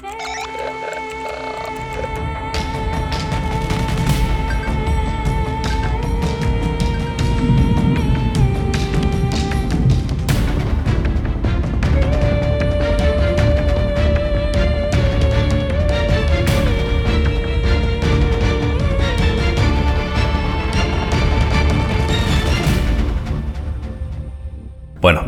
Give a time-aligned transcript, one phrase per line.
[0.00, 0.37] Bueno,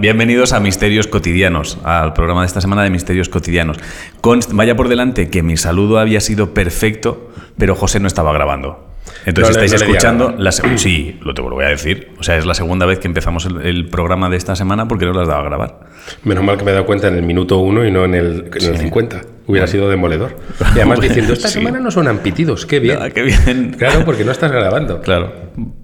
[0.01, 3.79] bienvenidos a Misterios Cotidianos, al programa de esta semana de Misterios Cotidianos.
[4.23, 8.87] Const- vaya por delante que mi saludo había sido perfecto, pero José no estaba grabando.
[9.27, 12.13] Entonces No estáis no escuchando, la sí, lo te lo voy a decir.
[12.19, 15.05] O sea, es la segunda vez que empezamos el, el programa de esta semana porque
[15.05, 15.81] no las daba a grabar.
[16.25, 18.51] Menos mal que me he dado cuenta en el minuto 1 y no en el,
[18.55, 19.21] en el 50.
[19.47, 20.37] Hubiera sido demoledor.
[20.75, 21.55] Y además diciendo, esta sí.
[21.55, 22.99] semana no suenan pitidos, qué bien.
[23.15, 23.75] Qué bien.
[23.77, 25.01] Claro, porque no estás grabando.
[25.03, 25.33] Claro.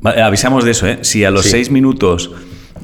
[0.06, 0.98] Va- avisamos de eso, ¿eh?
[1.02, 1.50] Si a los Sí.
[1.50, 2.30] seis minutos.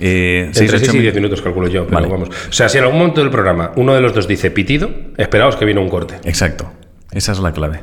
[0.04, 2.08] Eh, seis, Entre 6 ocho y 10 min- minutos calculo yo, pero Vale.
[2.08, 2.28] vamos.
[2.28, 5.56] O sea, si en algún momento del programa uno de los dos dice pitido, esperaos
[5.56, 6.16] que viene un corte.
[6.24, 6.70] Exacto.
[7.12, 7.80] Esa es la clave.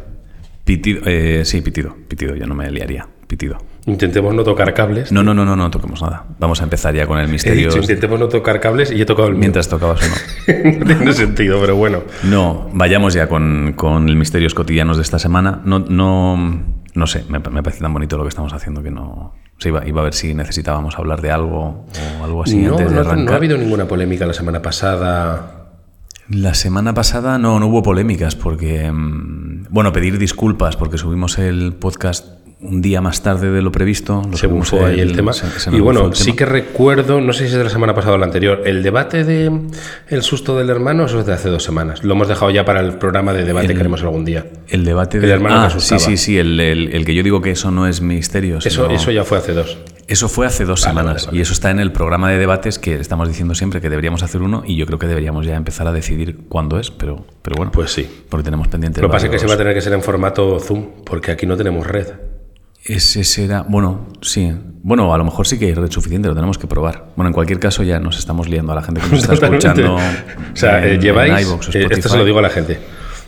[0.66, 1.02] Pitido.
[1.06, 1.96] eh, sí, pitido.
[2.08, 3.08] Pitido, yo no me liaría.
[3.28, 3.58] Pitido.
[3.86, 5.12] Intentemos no tocar cables.
[5.12, 6.26] No, no, no, no, no toquemos nada.
[6.40, 7.68] Vamos a empezar ya con el He misterio.
[7.70, 9.42] dicho, intentemos no tocar cables y he tocado el mío.
[9.42, 10.64] Mientras tocabas uno.
[10.80, 12.04] no tiene sentido, pero bueno.
[12.24, 15.62] No, vayamos ya con, con el misterios cotidianos de esta semana.
[15.64, 19.34] No, no, no sé, me, me parece tan bonito lo que estamos haciendo que no.
[19.60, 21.86] Se iba, iba a ver si necesitábamos hablar de algo
[22.20, 25.56] o algo así no, antes de no, no ha habido ninguna polémica la semana pasada.
[26.30, 31.74] La semana pasada no, no hubo polémicas porque, mm, bueno, pedir disculpas porque subimos el
[31.74, 34.22] podcast un día más tarde de lo previsto.
[34.30, 35.32] Lo Se bufó ahí el tema.
[35.32, 36.36] se- se nos y bueno, sí tema.
[36.38, 39.24] que recuerdo, no sé si es de la semana pasada o la anterior, el debate
[39.24, 39.50] de
[40.10, 42.04] el susto del hermano, eso es de hace dos semanas.
[42.04, 44.46] Lo hemos dejado ya para el programa de debate El- que haremos algún día.
[44.68, 46.00] El debate el de hermano que ah, sí, asustaba.
[46.02, 48.58] sí, sí, el, el- el que yo digo que eso no es misterio.
[48.58, 49.78] Eso, sino- eso ya fue hace dos.
[50.08, 51.38] Eso fue hace dos Vale, semanas vale, vale.
[51.38, 54.42] y eso está en el programa de debates que estamos diciendo siempre que deberíamos hacer
[54.42, 57.72] uno y yo creo que deberíamos ya empezar a decidir cuándo es, pero, pero bueno,
[57.72, 58.10] Pues sí.
[58.28, 59.02] porque tenemos pendiente.
[59.02, 61.32] Lo que pasa es que se va a tener que ser en formato Zoom, porque
[61.32, 62.08] aquí no tenemos red.
[62.90, 64.52] Ese será, bueno, sí,
[64.82, 67.10] bueno, a lo mejor sí que hay red suficiente, lo tenemos que probar.
[67.16, 69.68] Bueno, en cualquier caso ya nos estamos liando a la gente que nos está Totalmente.
[69.68, 69.96] escuchando.
[69.96, 72.50] o sea, en- eh, en lleváis, iVoox o eh, esto se lo digo a la
[72.50, 72.80] gente,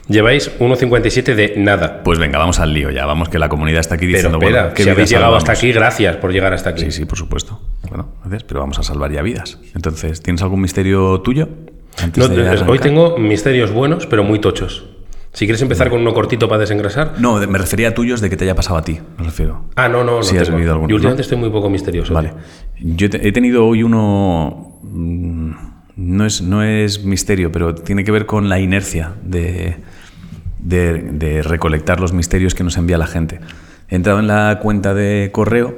[0.08, 2.02] lleváis 1.57 de nada.
[2.04, 4.62] Pues venga, vamos al lío ya, vamos que la comunidad está aquí Pero diciendo, espera,
[4.62, 6.86] bueno, ¿qué si habéis llegado hasta aquí, gracias por llegar hasta aquí.
[6.86, 7.62] Sí, sí, por supuesto.
[7.88, 9.60] Bueno, gracias, pero vamos a salvar ya vidas.
[9.76, 11.48] Entonces, ¿tienes algún misterio tuyo?
[12.16, 12.26] No,
[12.68, 14.88] hoy tengo misterios buenos, pero muy tochos.
[15.34, 17.14] Si quieres empezar con uno cortito para desengrasar.
[17.20, 19.66] No, me refería a tuyos de que te haya pasado a ti, me refiero.
[19.76, 20.24] Ah, no, no, no.
[20.24, 21.24] Sí, has vivido alguno, Yo últimamente ¿no?
[21.24, 22.14] estoy muy poco misterioso.
[22.14, 22.34] Vale.
[22.76, 22.96] tío.
[22.98, 24.80] Yo te- he tenido hoy uno.
[24.84, 25.52] mm,
[25.98, 29.78] No es, no es misterio, pero tiene que ver con la inercia de,
[30.60, 33.40] de, de recolectar los misterios que nos envía la gente.
[33.90, 35.78] He entrado en la cuenta de correo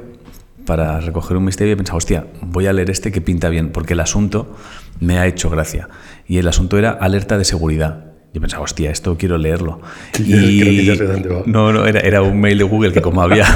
[0.66, 3.70] para recoger un misterio y he pensado, hostia, voy a leer este que pinta bien,
[3.70, 4.54] porque el asunto
[5.00, 5.88] me ha hecho gracia.
[6.26, 8.06] Y el asunto era alerta de seguridad.
[8.34, 9.80] Yo pensaba, hostia, esto quiero leerlo.
[10.12, 11.42] Creo que ya sé dónde va.
[11.46, 13.46] No, no, era, era un mail de Google que como había,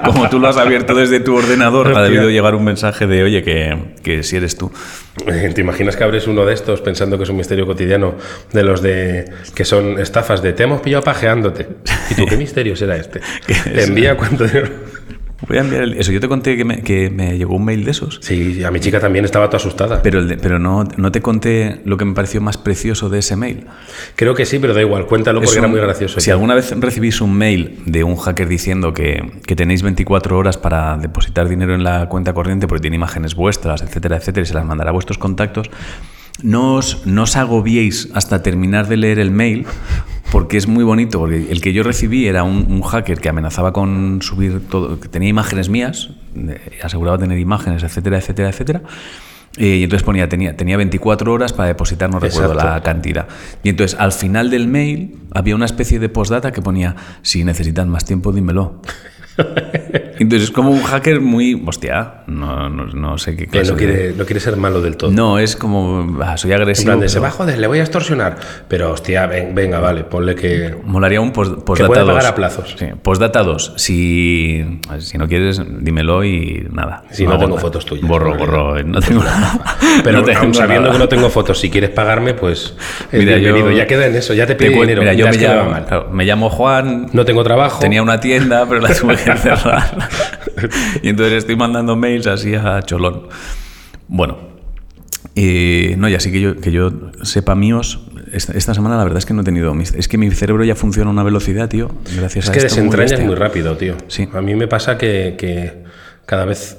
[0.04, 2.02] como tú lo has abierto desde tu ordenador, ha Hostia.
[2.04, 4.70] debido llegar un mensaje de, oye, que, que si eres tú.
[5.26, 8.14] Eh, ¿Te imaginas que abres uno de estos pensando que es un misterio cotidiano
[8.52, 11.68] de los de que son estafas de te hemos pillado pajeándote?
[12.10, 13.20] ¿Y tú qué misterio será este?
[13.46, 13.88] ¿Qué es?
[13.88, 14.68] Envía cuánto dinero.
[15.52, 16.10] Voy a enviar el- eso.
[16.12, 18.20] Yo te conté que me, que me llegó un mail de esos.
[18.22, 20.00] Sí, a mi chica también estaba toda asustada.
[20.02, 23.18] Pero, el de- pero no, no te conté lo que me pareció más precioso de
[23.18, 23.66] ese mail.
[24.16, 26.20] Creo que sí, pero da igual, cuéntalo porque era muy gracioso.
[26.20, 30.56] Si alguna vez recibís un mail de un hacker diciendo que, que tenéis 24 horas
[30.56, 34.54] para depositar dinero en la cuenta corriente porque tiene imágenes vuestras, etcétera, etcétera, y se
[34.54, 35.70] las mandará a vuestros contactos,
[36.42, 39.66] no os, no os agobiéis hasta terminar de leer el mail
[40.30, 43.74] porque es muy bonito, porque el que yo recibí era un, un hacker que amenazaba
[43.74, 48.82] con subir todo, que tenía imágenes mías, eh, aseguraba tener imágenes, etcétera, etcétera, etcétera.
[49.58, 52.74] Eh, y entonces ponía, tenía, tenía 24 horas para depositar, no recuerdo Exacto.
[52.74, 53.28] la cantidad.
[53.62, 57.90] Y entonces al final del mail había una especie de postdata que ponía, si necesitan
[57.90, 58.80] más tiempo, dímelo.
[60.22, 63.76] Entonces es como un hacker muy, hostia, no, no, no sé qué Que clase no
[63.78, 65.10] quiere, no quiere ser malo del todo.
[65.10, 66.86] No, es como, ah, soy en agresivo.
[66.86, 68.36] plan de se pero va a joder, le voy a extorsionar.
[68.68, 70.74] Pero hostia, ven- venga, vale, ponle que.
[70.84, 72.24] Molaría un post, Que postdata pagar 2.
[72.26, 72.74] a plazos.
[72.78, 73.74] Sí, postdata 2.
[73.76, 74.64] Si,
[74.98, 77.04] si no quieres, dímelo y nada.
[77.10, 77.60] Si no hago tengo nada.
[77.62, 78.82] fotos tuyas, Borro, en borro.
[78.84, 79.60] No tengo nada.
[80.04, 80.92] Pero No tengo aun sabiendo nada.
[80.94, 82.74] que no tengo fotos, si quieres pagarme, pues
[83.10, 83.70] es Mira, bienvenido.
[83.70, 85.02] yo- ya queda en eso, ya te cu- dinero.
[85.02, 87.80] Mira, yo me que llamo, claro, me llamo Juan, No tengo trabajo.
[87.80, 90.08] Tenía una tienda, pero la tuve que cerrar.
[91.02, 93.28] y entonces estoy mandando mails así a cholón.
[94.08, 94.38] Bueno,
[95.34, 96.90] eh, no, y así que yo, que yo
[97.22, 98.00] sepa míos,
[98.32, 99.74] esta, esta semana la verdad es que no he tenido...
[99.80, 101.90] Es que mi cerebro ya funciona a una velocidad, tío.
[102.16, 103.26] Gracias Es a que esto muy desentrañas bestia.
[103.26, 103.96] muy rápido, tío.
[104.08, 104.28] Sí.
[104.32, 105.84] A mí me pasa que, que
[106.26, 106.78] cada vez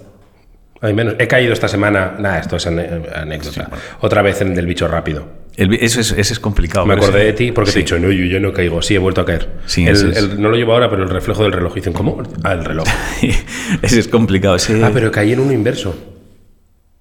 [0.81, 1.15] hay menos.
[1.19, 3.69] He caído esta semana, nada, esto es anécdota.
[4.01, 5.42] Otra vez en del bicho rápido.
[5.55, 6.85] El eso es, ese es complicado.
[6.85, 8.81] Me acordé de ti porque te he dicho, no, yo, yo no caigo.
[8.81, 9.49] Sí, he vuelto a caer.
[9.67, 10.17] Sí, El- ese es.
[10.17, 11.75] el- no lo llevo ahora, pero el reflejo del reloj.
[11.75, 12.21] Dicen, ¿cómo?
[12.43, 12.87] Ah, el reloj.
[13.83, 14.57] ese es complicado.
[14.83, 15.95] Ah, pero caí en uno inverso.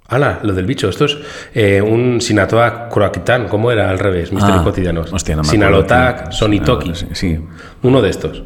[0.08, 0.90] Hala, lo del bicho.
[0.90, 1.16] Esto es
[1.54, 3.48] eh, un Sinatoa Croaquitán.
[3.48, 4.30] ¿Cómo era al revés?
[4.32, 5.10] Misterios Ah, cotidianos.
[5.10, 6.30] hostia, no Sinalotac.
[6.32, 6.94] Sonitoki.
[6.94, 7.38] Sí, sí.
[7.82, 8.42] Uno de estos.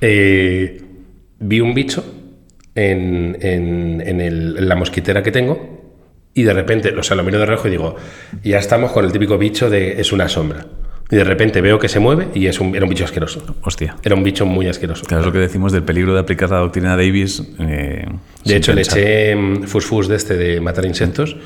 [0.00, 0.82] Eh,
[1.38, 2.04] vi un bicho
[2.74, 5.77] en, en- en el- en la mosquitera que tengo
[6.40, 7.96] y de repente, o sea, lo miro de reojo y digo,
[8.42, 10.66] ya estamos con el típico bicho de es una sombra.
[11.10, 13.42] Y de repente veo que se mueve y es un, era un bicho asqueroso.
[13.62, 13.96] Hostia.
[14.02, 15.04] Era un bicho muy asqueroso.
[15.06, 17.42] Claro, es lo que decimos del peligro de aplicar la doctrina Davis.
[17.60, 18.04] eh,
[18.44, 21.36] De hecho, le eché mm, fusfus de este de matar insectos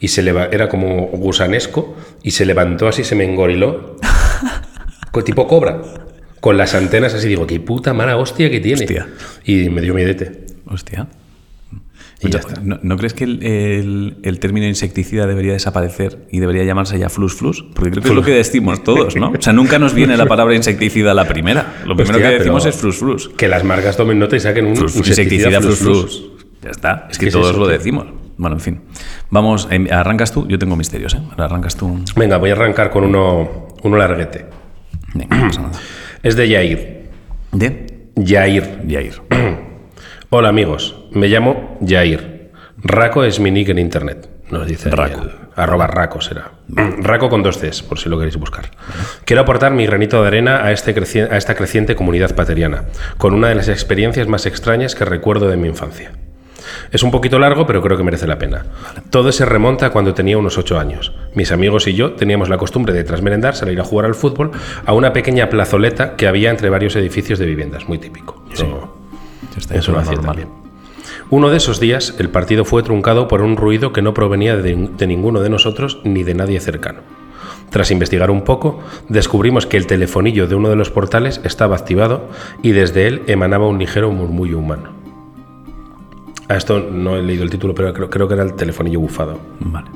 [0.00, 3.96] y se leva- era como gusanesco y se levantó así, se me engoriló,
[5.24, 5.80] tipo cobra,
[6.40, 7.28] con las antenas así.
[7.28, 8.80] Digo, qué puta mala hostia que tiene.
[8.82, 9.06] Hostia.
[9.44, 10.46] Y me dio miedete.
[10.66, 11.06] Hostia.
[12.24, 12.60] Y ya Oye, está.
[12.62, 17.08] ¿no, no crees que el, el- el término insecticida debería desaparecer y debería llamarse ya
[17.08, 17.62] flus flus?
[17.74, 19.30] Porque creo que es lo que decimos todos, ¿no?
[19.38, 21.82] O sea, nunca nos viene la palabra insecticida a la primera.
[21.86, 23.28] Lo primero Hostia, que decimos es flus flus.
[23.30, 26.32] Que las marcas tomen nota y saquen un Flus, insecticida insecticida flus flus, flus.
[26.62, 27.08] Ya está.
[27.10, 28.06] Es que ¿Qué es todos lo decimos.
[28.38, 28.80] Bueno, en fin.
[29.30, 30.46] Vamos, em, arrancas tú.
[30.48, 31.20] Yo tengo misterios, ¿eh?
[31.30, 31.98] Ahora Arrancas tú.
[32.16, 34.46] Venga, voy a arrancar con uno, uno larguete.
[35.14, 35.78] Venga, no pasa nada.
[36.22, 37.10] Es de Yair.
[37.52, 38.08] ¿De?
[38.16, 38.82] Yair.
[38.86, 39.14] Yair.
[40.34, 42.50] Hola amigos, me llamo Yair.
[42.78, 45.20] Raco es mi nick en internet, nos dice Raco.
[45.24, 46.52] el- arroba Raco será.
[47.02, 48.70] Raco con dos Cs, por si lo queréis buscar.
[49.26, 52.84] Quiero aportar mi granito de arena a, este creci- a esta creciente comunidad pateriana,
[53.18, 56.12] con una de las experiencias más extrañas que recuerdo de mi infancia.
[56.90, 58.64] Es un poquito largo, pero creo que merece la pena.
[59.10, 61.12] Todo se remonta a cuando tenía unos 8 años.
[61.34, 64.52] Mis amigos y yo teníamos la costumbre de, tras merendar, salir a jugar al fútbol
[64.86, 68.42] a una pequeña plazoleta que había entre varios edificios de viviendas, muy típico.
[68.54, 68.64] Ya
[69.58, 70.36] está, eso lo es hacía normal.
[70.36, 70.62] también.
[71.30, 74.90] Uno de esos días, el partido fue truncado por un ruido que no provenía de,
[74.96, 77.00] de ninguno de nosotros ni de nadie cercano.
[77.70, 82.28] Tras investigar un poco, descubrimos que el telefonillo de uno de los portales estaba activado
[82.62, 84.90] y desde él emanaba un ligero murmullo humano.
[86.48, 89.40] A esto no he leído el título, pero creo, creo que era el telefonillo bufado.
[89.60, 89.88] Vale.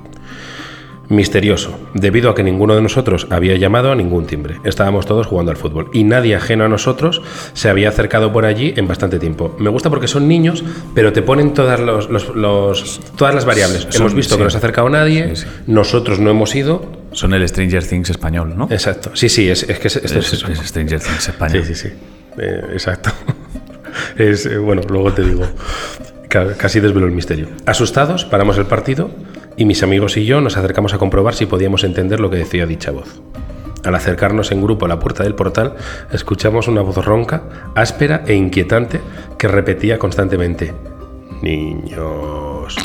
[1.08, 4.56] Misterioso, debido a que ninguno de nosotros había llamado a ningún timbre.
[4.64, 7.22] Estábamos todos jugando al fútbol y nadie ajeno a nosotros
[7.52, 9.54] se había acercado por allí en bastante tiempo.
[9.60, 10.64] Me gusta porque son niños,
[10.94, 13.86] pero te ponen todas, los, los- los- todas las variables.
[13.90, 14.38] Son- hemos visto sí.
[14.38, 15.48] que no se ha acercado nadie, Sí, sí.
[15.68, 16.84] nosotros no hemos ido.
[17.12, 18.66] Son el Stranger Things español, ¿no?
[18.70, 19.10] Exacto.
[19.14, 20.26] Sí, sí, es, es que es- es, Es,
[20.68, 21.64] Stranger Things español.
[21.64, 21.94] Sí, sí, sí.
[22.38, 23.10] Eh, exacto.
[24.18, 25.46] Es, eh, bueno, luego te digo.
[26.28, 27.48] Ca- Casi desvelo el misterio.
[27.64, 29.10] Asustados, paramos el partido
[29.56, 32.66] y mis amigos y yo nos acercamos a comprobar si podíamos entender lo que decía
[32.66, 33.20] dicha voz.
[33.84, 35.74] Al acercarnos en grupo a la puerta del portal,
[36.12, 37.42] escuchamos una voz ronca,
[37.74, 39.00] áspera e inquietante
[39.38, 40.74] que repetía constantemente:
[41.40, 42.76] Niños.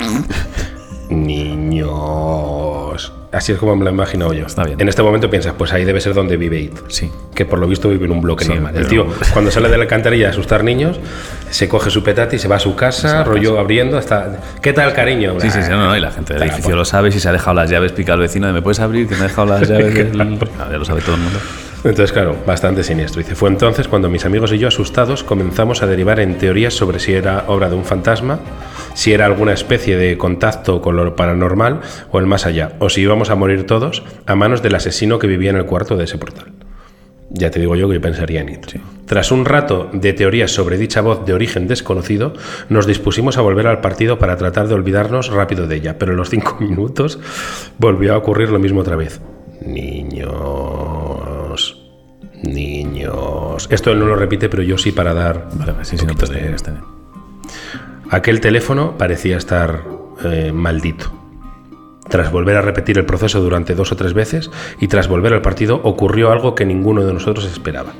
[1.09, 3.11] Niños.
[3.31, 4.45] Así es como me lo he imaginado yo.
[4.45, 4.81] Está bien.
[4.81, 7.09] En este momento piensas, pues ahí debe ser donde vive It Sí.
[7.33, 8.75] que por lo visto vive en un bloque Sí, normal.
[8.75, 10.99] El tío, cuando sale de la alcantarilla a asustar niños,
[11.49, 14.37] se coge su petate y se va a su casa, rollo abriendo hasta...
[14.61, 15.39] ¿Qué tal, cariño?
[15.39, 17.31] Sí, sí, sí, no, no, y la gente del edificio lo sabe, si se ha
[17.31, 19.61] dejado las llaves, pica al vecino de me puedes abrir, que me ha dejado las
[19.69, 19.95] llaves.
[19.95, 20.37] del-".
[20.37, 21.39] Claro, ya lo sabe todo el mundo.
[21.83, 23.21] Entonces, claro, bastante siniestro.
[23.21, 26.99] Dice, fue entonces cuando mis amigos y yo, asustados, comenzamos a derivar en teorías sobre
[26.99, 28.39] si era obra de un fantasma,
[28.93, 31.81] si era alguna especie de contacto con lo paranormal
[32.11, 35.25] o el más allá, o si íbamos a morir todos a manos del asesino que
[35.25, 36.51] vivía en el cuarto de ese portal.
[37.33, 38.67] Ya te digo yo que pensaría en it.
[39.05, 42.33] Tras un rato de teorías sobre dicha voz de origen desconocido,
[42.69, 46.17] nos dispusimos a volver al partido para tratar de olvidarnos rápido de ella, pero en
[46.17, 47.19] los cinco minutos
[47.77, 49.19] volvió a ocurrir lo mismo otra vez.
[49.65, 51.20] Niños.
[52.43, 53.67] Niños.
[53.69, 55.49] Esto él no lo repite, pero yo sí para dar.
[55.53, 56.55] Vale, sí, sí, no, de-.
[58.09, 59.83] Aquel teléfono parecía estar
[60.23, 61.11] eh, maldito.
[62.09, 65.41] Tras volver a repetir el proceso durante dos o tres veces y tras volver al
[65.41, 67.93] partido ocurrió algo que ninguno de nosotros esperaba.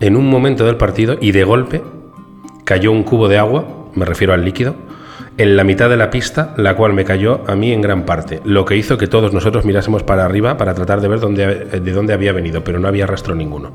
[0.00, 1.82] En un momento del partido y de golpe
[2.64, 4.74] cayó un cubo de agua, me refiero al líquido,
[5.38, 8.40] en la mitad de la pista, la cual me cayó a mí en gran parte,
[8.44, 11.46] lo que hizo que todos nosotros mirásemos para arriba para tratar de ver dónde,
[11.80, 13.72] de dónde había venido, pero no había rastro ninguno.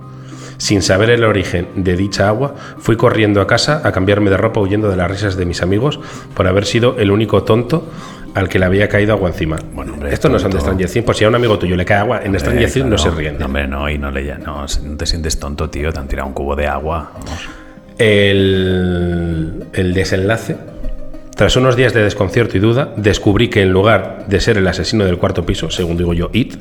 [0.58, 4.60] Sin saber el origen de dicha agua, fui corriendo a casa a cambiarme de ropa
[4.60, 6.00] huyendo de las risas de mis amigos
[6.34, 7.88] por haber sido el único tonto
[8.34, 9.58] al que le había caído agua encima.
[9.74, 10.60] Bueno, hombre, Esto no son de.
[10.60, 12.86] Stranger Things, por si a un amigo tuyo le cae agua, en Stranger Eh, Things
[12.88, 13.38] no se ríen.
[13.40, 16.28] No, hombre, no, y no le no, no te sientes tonto, tío, te han tirado
[16.28, 17.12] un cubo de agua.
[17.14, 17.48] vamos.
[17.98, 20.56] El, el desenlace.
[21.38, 25.06] Tras unos días de desconcierto y duda, descubrí que en lugar de ser el asesino
[25.06, 26.56] del cuarto piso, según digo yo, It,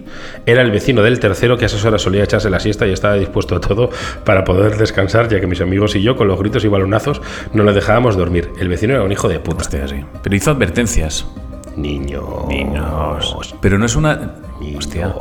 [0.44, 3.14] era el vecino del tercero que a esas horas solía echarse la siesta y estaba
[3.14, 3.88] dispuesto a todo
[4.24, 7.22] para poder descansar, ya que mis amigos y yo, con los gritos y balonazos,
[7.54, 8.50] no le dejábamos dormir.
[8.60, 9.62] El vecino era un hijo de puta.
[9.62, 10.04] Hostia, sí.
[10.22, 11.26] Pero hizo advertencias.
[11.74, 12.44] Niño.
[12.46, 13.54] Niños.
[13.62, 14.34] Pero no es una.
[14.76, 15.14] Hostia.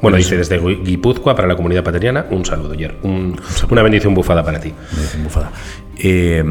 [0.00, 2.96] Bueno, dice desde Guipúzcoa para la comunidad pateriana, un saludo, Yer.
[3.02, 4.72] Un- una bendición bufada para ti.
[5.22, 5.50] Bufada.
[6.02, 6.42] Eh,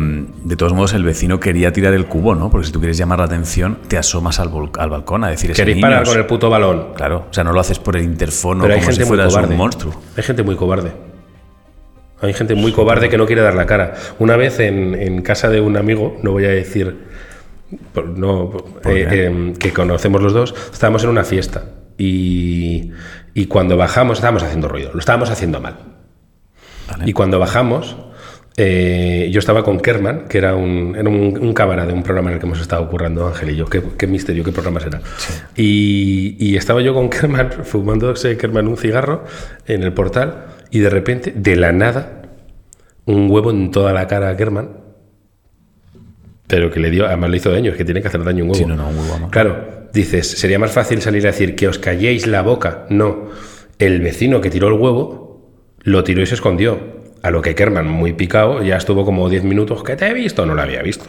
[0.43, 2.49] de todos modos, el vecino quería tirar el cubo, ¿no?
[2.51, 6.05] Porque si tú quieres llamar la atención, te asomas al, balcón a decir Queréis parar
[6.05, 6.93] con el puto balón.
[6.95, 9.17] Claro, o sea, no lo haces por el interfono Pero hay como gente si muy
[9.17, 9.51] fueras cobarde.
[9.53, 10.01] un monstruo.
[10.15, 10.91] Hay gente muy cobarde.
[12.21, 13.95] Hay gente muy cobarde que no quiere dar la cara.
[14.19, 17.07] Una vez en, en casa de un amigo, no voy a decir
[18.15, 21.63] no, ¿Por eh, eh, que conocemos los dos, estábamos en una fiesta
[21.99, 22.91] y,
[23.35, 25.75] y cuando bajamos estábamos haciendo ruido, lo estábamos haciendo mal.
[26.89, 27.03] Vale.
[27.07, 27.97] Y cuando bajamos,
[28.57, 32.29] eh, yo estaba con Kerman, que era un, era un, un cámara de un programa
[32.29, 33.65] en el que hemos estado currando Ángel y yo.
[33.65, 35.01] Qué, qué misterio, qué programa será.
[35.55, 39.25] Y, y estaba yo con Kerman, fumándose Kerman un cigarro
[39.67, 42.23] en el portal, y de repente, de la nada,
[43.05, 44.69] un huevo en toda la cara a Kerman.
[46.47, 48.49] Pero que le dio, además le hizo daño, es que tiene que hacer daño un
[48.51, 48.63] huevo.
[48.63, 49.29] Sí, no, no, un huevo, no.
[49.29, 52.85] Claro, dices, sería más fácil salir a decir que os calléis la boca.
[52.89, 53.29] No,
[53.77, 55.51] el vecino que tiró el huevo
[55.83, 56.99] lo tiró y se escondió.
[57.21, 59.83] A lo que Kerman, muy picado, ya estuvo como 10 minutos.
[59.83, 60.45] ¿Que te he visto?
[60.45, 61.03] No lo había visto.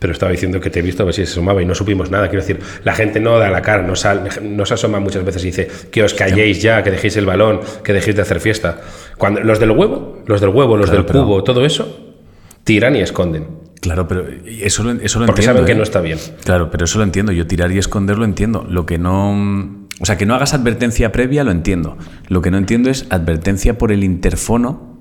[0.00, 2.10] Pero estaba diciendo que te he visto a ver si se sumaba y no supimos
[2.10, 2.28] nada.
[2.28, 5.44] Quiero decir, la gente no da la cara, no, sal- no se asoma muchas veces
[5.44, 8.80] y dice que os calléis ya, que dejéis el balón, que dejéis de hacer fiesta.
[9.16, 12.16] Cuando los del huevo, los del huevo, los Claro, del cubo, todo eso,
[12.64, 13.46] tiran y esconden.
[13.80, 15.44] Claro, pero eso lo, eso lo Porque entiendo.
[15.60, 15.76] saben que ¿eh?
[15.76, 16.18] no está bien.
[16.44, 17.32] Claro, pero eso lo entiendo.
[17.32, 18.66] Yo tirar y esconder lo entiendo.
[18.68, 19.86] Lo que no.
[20.00, 21.96] O sea, que no hagas advertencia previa lo entiendo.
[22.28, 24.98] Lo que no entiendo es advertencia por el interfono.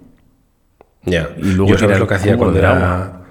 [1.04, 1.30] Ya.
[1.38, 3.24] Y luego Yo sabes lo que hacía cuando era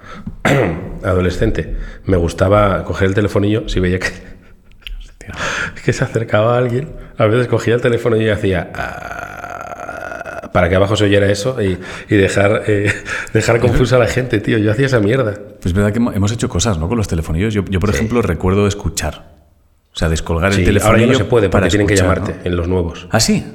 [1.03, 1.77] adolescente.
[2.05, 4.07] Me gustaba coger el telefonillo si veía que,
[5.85, 6.89] que se acercaba a alguien.
[7.17, 9.36] A veces cogía el teléfono y hacía "Ah",
[10.57, 11.77] para que abajo se oyera eso y,
[12.09, 12.91] y dejar, eh,
[13.33, 14.57] dejar confusa a la gente, tío.
[14.57, 15.33] Yo hacía esa mierda.
[15.35, 16.87] Pues es verdad que hemo- hemos hecho cosas, ¿no?
[16.89, 17.53] Con los telefonillos.
[17.53, 19.35] Yo, yo por ejemplo, recuerdo escuchar.
[19.93, 20.89] O sea, descolgar Sí, el teléfono.
[20.93, 22.39] ahora ya no se puede porque tienen que llamarte ¿no?
[22.43, 23.07] en los nuevos.
[23.11, 23.45] ¿Ah, sí?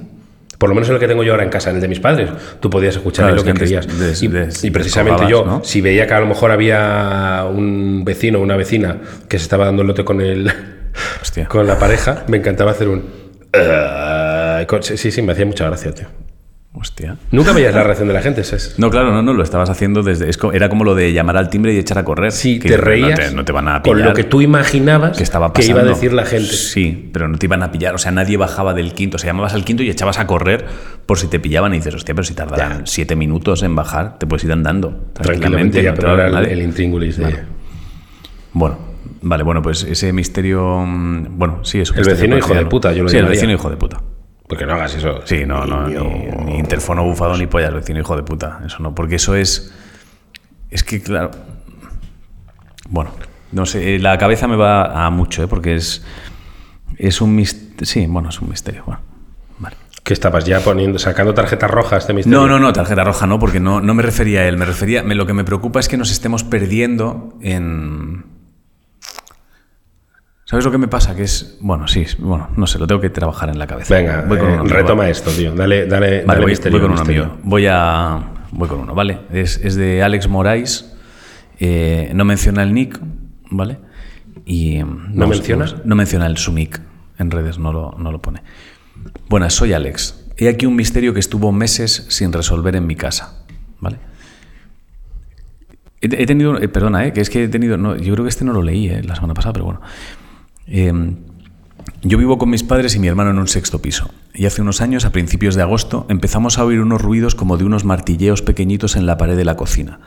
[0.58, 1.98] Por lo menos en el que tengo yo ahora en casa, en el de mis
[1.98, 2.30] padres,
[2.60, 3.98] tú podías escuchar Claro, lo que que querías.
[3.98, 8.54] des- y, precisamente yo, si veía que a lo mejor había un vecino o una
[8.56, 10.48] vecina que se estaba dando el lote con el
[11.20, 11.48] Hostia.
[11.48, 13.02] con la pareja, me encantaba hacer un
[14.68, 16.06] con- sí, sí, me hacía mucha gracia, tío.
[16.82, 17.16] Hostia.
[17.30, 19.70] Nunca veías la reacción de la gente, es- es- No, claro, no, no, lo estabas
[19.70, 20.28] haciendo desde.
[20.28, 22.32] es era como lo de llamar al timbre y echar a correr.
[22.32, 23.98] Que te no reías te- No te, van a pillar.
[23.98, 26.48] con lo que tú imaginabas que estaba que iba a decir la gente.
[26.52, 27.94] Sí, pero no te iban a pillar.
[27.94, 29.14] O sea, nadie bajaba del quinto.
[29.16, 30.66] O sea, llamabas al quinto y echabas a correr
[31.06, 32.86] por si te pillaban y dices, hostia, pero si tardarán Ya.
[32.86, 35.06] siete minutos en bajar, te puedes ir andando.
[35.12, 37.44] Tranquilamente, ya, no te pero va a era ver el, el intríngulis de...
[38.54, 38.76] Bueno,
[39.22, 40.78] vale, bueno, pues ese misterio.
[40.84, 41.92] mm, Bueno, sí, eso.
[41.94, 44.00] El misterio vecino hijo de puta, yo lo Sí, el vecino hijo de puta.
[44.52, 45.22] Porque no hagas eso.
[45.24, 48.60] Sí, no, no, ni, interfono bufado ni pollas, vecino hijo de puta.
[48.66, 49.72] Eso no, porque eso es.
[50.70, 51.30] Es que, claro.
[52.90, 53.12] Bueno,
[53.52, 55.46] no sé, la cabeza me va a mucho, ¿eh?
[55.48, 56.04] porque es.
[56.98, 57.86] Es un misterio.
[57.86, 58.82] Sí, bueno, es un misterio.
[58.84, 59.00] Bueno,
[59.58, 59.76] vale.
[60.04, 62.38] ¿Qué estabas ya poniendo, sacando tarjetas rojas este misterio?
[62.40, 64.58] No, no, no, tarjeta roja no, porque no, no me refería a él.
[64.58, 65.02] Me refería.
[65.02, 68.26] me- lo que me preocupa es que nos estemos perdiendo en.
[70.52, 71.16] ¿Sabes lo que me pasa?
[71.16, 71.56] Que es.
[71.62, 73.94] Bueno, sí, bueno, no sé, lo tengo que trabajar en la cabeza.
[73.94, 75.10] Venga, Voy con eh, un amigo, retoma ¿vale?
[75.12, 75.54] esto, tío.
[75.54, 76.78] Dale, dale, Vale, dale voy, misterio.
[76.78, 77.22] voy con un misterio.
[77.24, 77.38] amigo.
[77.42, 78.22] Voy a.
[78.50, 79.20] Voy con uno, ¿vale?
[79.32, 80.92] Es, es de Alex Morais.
[81.58, 83.00] eh, no menciona el nick,
[83.50, 83.78] ¿vale?
[84.44, 84.76] Y.
[84.76, 85.64] em, ¿No menciona?
[85.86, 86.82] No menciona el su nick.
[87.18, 88.42] En redes no lo, no lo pone.
[89.30, 90.22] Buenas, soy Alex.
[90.36, 93.42] He aquí un misterio que estuvo meses sin resolver en mi casa,
[93.80, 93.96] ¿vale?
[96.02, 96.58] He, he tenido.
[96.60, 97.12] eh, perdona, ¿eh?
[97.14, 97.78] Que es que he tenido.
[97.78, 99.80] No, yo creo que este no lo leí eh, la semana pasada, pero bueno.
[100.66, 101.14] Eh,
[102.02, 104.10] yo vivo con mis padres y mi hermano en un sexto piso.
[104.34, 107.64] Y hace unos años, a principios de agosto, empezamos a oír unos ruidos como de
[107.64, 110.00] unos martilleos pequeñitos en la pared de la cocina,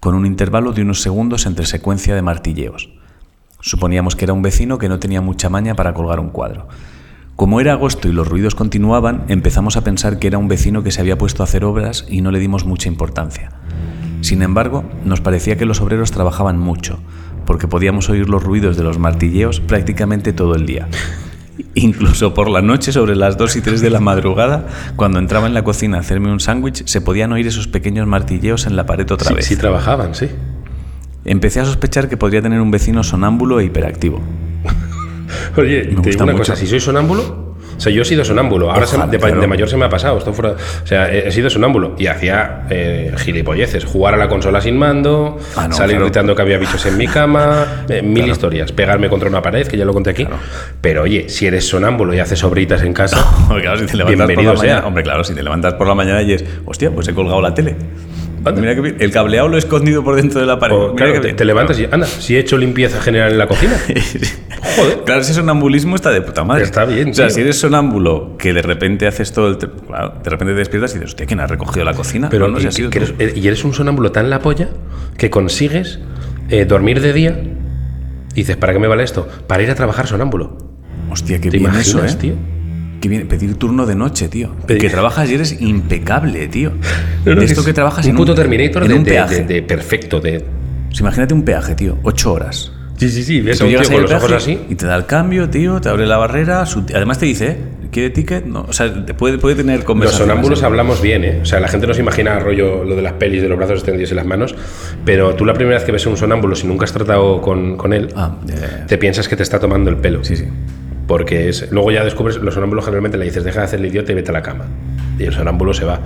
[0.00, 2.90] con un intervalo de unos segundos entre secuencia de martilleos.
[3.60, 6.68] Suponíamos que era un vecino que no tenía mucha maña para colgar un cuadro.
[7.36, 10.90] Como era agosto y los ruidos continuaban, empezamos a pensar que era un vecino que
[10.90, 13.50] se había puesto a hacer obras y no le dimos mucha importancia.
[14.20, 17.00] Sin embargo, nos parecía que los obreros trabajaban mucho,
[17.46, 20.88] porque podíamos oír los ruidos de los martilleos prácticamente todo el día.
[21.74, 25.54] Incluso por la noche, sobre las 2 y 3 de la madrugada, cuando entraba en
[25.54, 29.10] la cocina a hacerme un sándwich, se podían oír esos pequeños martilleos en la pared
[29.10, 29.46] otra Sí, vez.
[29.46, 30.28] sí trabajaban, sí.
[31.24, 34.20] Empecé a sospechar que podría tener un vecino sonámbulo e hiperactivo.
[35.56, 36.42] Oye, te digo gusta una mucho.
[36.44, 39.40] cosa, si soy sonámbulo, o sea, yo he sido sonámbulo, ahora se- de, claro.
[39.40, 42.06] de mayor se me ha pasado, esto fuera, o sea, he, he sido sonámbulo y
[42.06, 46.04] hacía eh, gilipolleces, jugar a la consola sin mando, Ah, no, salir claro.
[46.06, 49.76] gritando que había bichos en mi cama, eh, mil historias, pegarme contra una pared, que
[49.76, 50.26] ya lo conté aquí,
[50.80, 54.26] pero oye, si eres sonámbulo y haces obritas en casa, Hombre, claro, si te levantas
[54.26, 54.86] por la mañana, sea.
[54.86, 57.54] hombre, claro, si te levantas por la mañana y es, hostia, pues he colgado la
[57.54, 57.76] tele.
[58.50, 58.96] Mira que.
[59.04, 60.74] El cableado lo he escondido por dentro de la pared.
[60.96, 63.76] Claro, qué te, levantas y anda, si he hecho limpieza general en la cocina.
[64.76, 65.00] Joder.
[65.04, 66.64] Claro, ese sonambulismo está de puta madre.
[66.64, 67.34] Está bien, O sea, tío.
[67.34, 69.58] si eres sonámbulo que de repente haces todo el.
[69.58, 72.28] Claro, de repente te despiertas y dices, hostia, ¿quién ha recogido la cocina?
[72.30, 74.68] Pero no, no, y, sido que eres, eh, y eres un sonámbulo tan la polla
[75.16, 76.00] que consigues
[76.48, 77.42] eh, dormir de día
[78.32, 79.28] y dices, ¿para qué me vale esto?
[79.46, 80.56] Para ir a trabajar sonámbulo.
[81.10, 82.14] Hostia, qué ¿Te bien imaginas, eso, ¿eh?
[82.18, 82.34] tío?
[83.02, 84.54] Qué bien, pedir turno de noche, tío.
[84.66, 86.70] Pedir- Que trabajas y eres impecable, tío.
[87.26, 88.94] No, no, de que esto es que trabajas un en puto un, Terminator en de,
[88.94, 89.34] un peaje.
[89.44, 90.20] de- de perfecto.
[90.20, 90.44] De...
[90.88, 91.98] Pues imagínate un peaje, tío.
[92.02, 92.72] Ocho horas.
[92.96, 93.40] Sí, sí, sí.
[93.40, 94.58] Ves a un tío con los ojos así.
[94.70, 96.64] Y te da el cambio, tío, te abre la barrera.
[96.66, 97.56] su- Además te dice, ¿eh?
[97.90, 98.44] ¿quiere ticket?
[98.46, 98.62] No.
[98.68, 100.28] O sea, puede, puede tener Los conversaciones.
[100.30, 100.66] sonámbulos ¿eh?
[100.66, 101.40] hablamos bien, ¿eh?
[101.42, 103.76] O sea, la gente no se imagina rollo lo de las pelis de los brazos
[103.78, 104.54] extendidos y las manos,
[105.04, 107.76] pero tú la primera vez que ves a un sonámbulo, si nunca has tratado con,
[107.76, 108.36] con él, Ah,
[108.88, 110.22] te piensas que te está tomando el pelo.
[110.24, 110.44] Sí, sí.
[111.12, 114.12] Porque es, luego ya descubres, los sonámbulos generalmente le dices, deja de hacer el idiota
[114.12, 114.64] y vete a la cama.
[115.18, 116.00] Y el sonámbulo se va.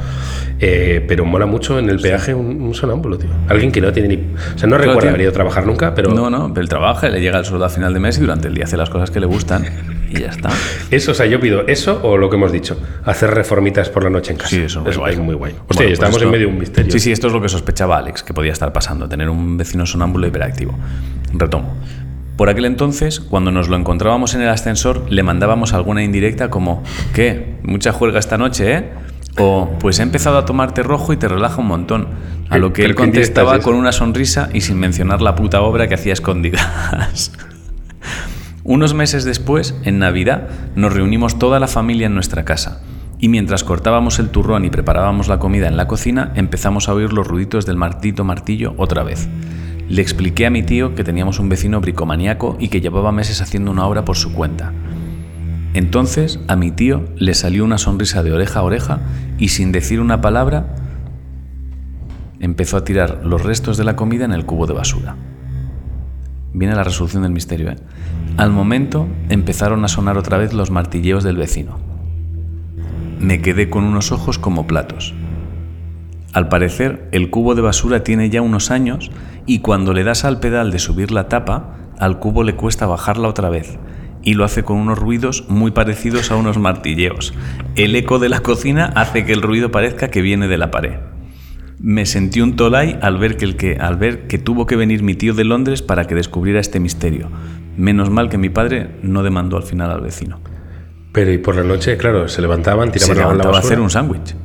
[0.59, 3.31] Eh, pero mola mucho en el peaje un, un sonámbulo, tío.
[3.49, 4.17] Alguien que no tiene ni.
[4.17, 5.09] O sea, no recuerda tío.
[5.11, 6.11] haber ido a trabajar nunca, pero.
[6.13, 8.49] No, no, pero él trabaja, le llega el sueldo a final de mes y durante
[8.49, 9.65] el día hace las cosas que le gustan
[10.11, 10.51] y ya está.
[10.91, 14.11] Eso, o sea, yo pido eso o lo que hemos dicho, hacer reformitas por la
[14.11, 14.51] noche en casa.
[14.51, 15.13] Sí, eso es, guay.
[15.15, 15.53] es muy guay.
[15.53, 16.91] Hostia, Bueno, pues estamos esto- en medio de un misterio.
[16.91, 19.87] Sí, sí, esto es lo que sospechaba Alex, que podía estar pasando, tener un vecino
[19.87, 20.77] sonámbulo hiperactivo.
[21.33, 21.77] Retomo.
[22.37, 26.83] Por aquel entonces, cuando nos lo encontrábamos en el ascensor, le mandábamos alguna indirecta como,
[27.15, 27.57] ¿qué?
[27.63, 28.91] Mucha juerga esta noche, ¿eh?
[29.39, 32.09] O, pues he empezado a tomarte rojo y te relaja un montón.
[32.49, 35.89] A ¿Qué- lo que él contestaba con una sonrisa y sin mencionar la puta obra
[35.89, 37.33] que hacía escondidas.
[38.65, 42.83] Unos meses después, en Navidad, nos reunimos toda la familia en nuestra casa.
[43.19, 47.13] Y mientras cortábamos el turrón y preparábamos la comida en la cocina, empezamos a oír
[47.13, 49.29] los ruiditos del martito martillo otra vez.
[49.89, 53.71] Le expliqué a mi tío que teníamos un vecino bricomaníaco y que llevaba meses haciendo
[53.71, 54.73] una obra por su cuenta.
[55.75, 59.01] Entonces a mi tío le salió una sonrisa de oreja a oreja
[59.39, 60.75] y sin decir una palabra
[62.41, 65.17] empezó a tirar los restos de la comida en el cubo de basura.
[66.53, 67.71] Viene la resolución del misterio.
[67.71, 67.77] ¿eh?
[68.39, 71.79] Al momento empezaron a sonar otra vez los martilleos del vecino.
[73.21, 75.15] Me quedé con unos ojos como platos.
[76.37, 79.11] Al parecer, el cubo de basura tiene ya unos años
[79.47, 83.29] y cuando le das al pedal de subir la tapa, al cubo le cuesta bajarla
[83.29, 83.79] otra vez.
[84.23, 87.33] Y lo hace con unos ruidos muy parecidos a unos martilleos.
[87.75, 90.97] El eco de la cocina hace que el ruido parezca que viene de la pared.
[91.81, 95.03] Me sentí un tolai al ver que, el que, al ver que tuvo que venir
[95.03, 97.31] mi tío de Londres para que descubriera este misterio.
[97.79, 100.39] Menos mal que mi padre no demandó al final al vecino.
[101.13, 103.69] Pero y por la noche, claro, se levantaban, Se tiraban la levantaba a basura.
[103.69, 104.37] hacer un sándwich.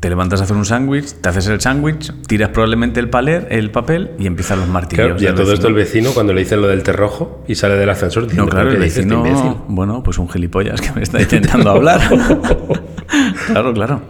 [0.00, 3.72] Te levantas a hacer un sándwich, te haces el sándwich, tiras probablemente el, paler, el
[3.72, 5.06] papel y empiezan los martillos.
[5.06, 6.12] Claro, y a todo esto el vecino.
[6.12, 8.80] cuando le dicen lo del té rojo y sale del ascensor, diciendo, No, claro, "¿Pero
[8.80, 9.52] el este vecino, imbécil?".
[9.66, 12.00] bueno, pues un gilipollas que me está intentando hablar.
[13.48, 14.02] claro, claro.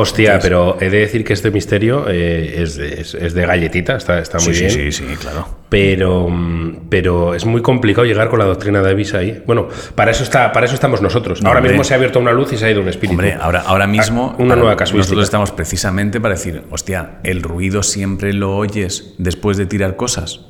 [0.00, 3.96] Hostia, pero he de decir que este misterio eh, es, de, es- es de galletita,
[3.96, 4.70] está, está muy sí, bien.
[4.70, 5.48] sí, sí, sí, claro.
[5.68, 6.28] Pero,
[6.88, 9.42] pero es muy complicado llegar con la doctrina de Davis ahí.
[9.46, 11.40] Bueno, para eso, está, para eso estamos nosotros.
[11.44, 11.72] Ahora hombre.
[11.72, 13.12] mismo se ha abierto una luz y se ha ido un espíritu.
[13.14, 14.98] Hombre, ahora, ahora mismo Ah, una para- nueva casuística.
[15.00, 20.40] nosotros estamos precisamente para decir, hostia, el ruido siempre lo oyes después de tirar cosas.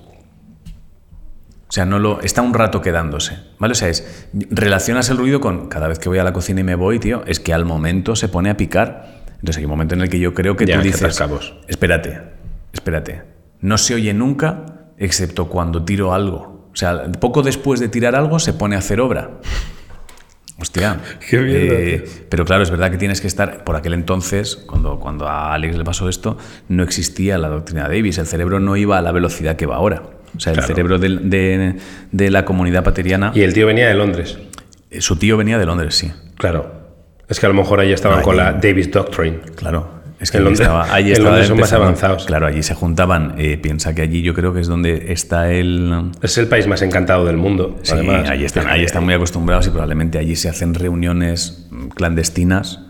[1.69, 3.73] O sea, no lo está un rato quedándose, ¿vale?
[3.73, 6.65] O sea, es relacionas el ruido con cada vez que voy a la cocina y
[6.65, 9.18] me voy, tío, es que al momento se pone a picar.
[9.41, 11.21] Entonces hay un momento en el que yo creo que Ya, tú dices,
[11.69, 12.21] espérate,
[12.73, 13.23] espérate,
[13.61, 14.65] no se oye nunca
[14.99, 16.69] excepto cuando tiro algo.
[16.73, 19.31] O sea, poco después de tirar algo se pone a hacer obra.
[20.61, 20.99] Hostia.
[21.31, 23.63] Qué Eh, pero claro, es verdad que tienes que estar.
[23.65, 26.37] Por aquel entonces, cuando, cuando a Alex le pasó esto,
[26.69, 28.19] no existía la doctrina Davis.
[28.19, 30.03] El cerebro no iba a la velocidad que va ahora.
[30.37, 31.77] O sea, el cerebro de,
[32.13, 33.31] de la comunidad pateriana.
[33.35, 34.39] Y el tío venía de Londres.
[34.91, 36.13] eh, Su tío venía de Londres, sí.
[36.37, 36.78] Claro.
[37.29, 39.39] Es que a lo mejor ahí estaban con la Davis Doctrine.
[39.57, 39.99] Claro.
[40.21, 42.25] Es que En allí Londres- estaba, allí en Londres son más avanzados.
[42.27, 43.35] Claro, allí se juntaban.
[43.39, 46.11] eh, piensa que allí yo creo que es donde está el.
[46.23, 47.79] Es el país más encantado del mundo.
[47.83, 48.29] Sí, además.
[48.29, 52.81] ahí están, ahí están muy acostumbrados y probablemente allí se hacen reuniones mm, clandestinas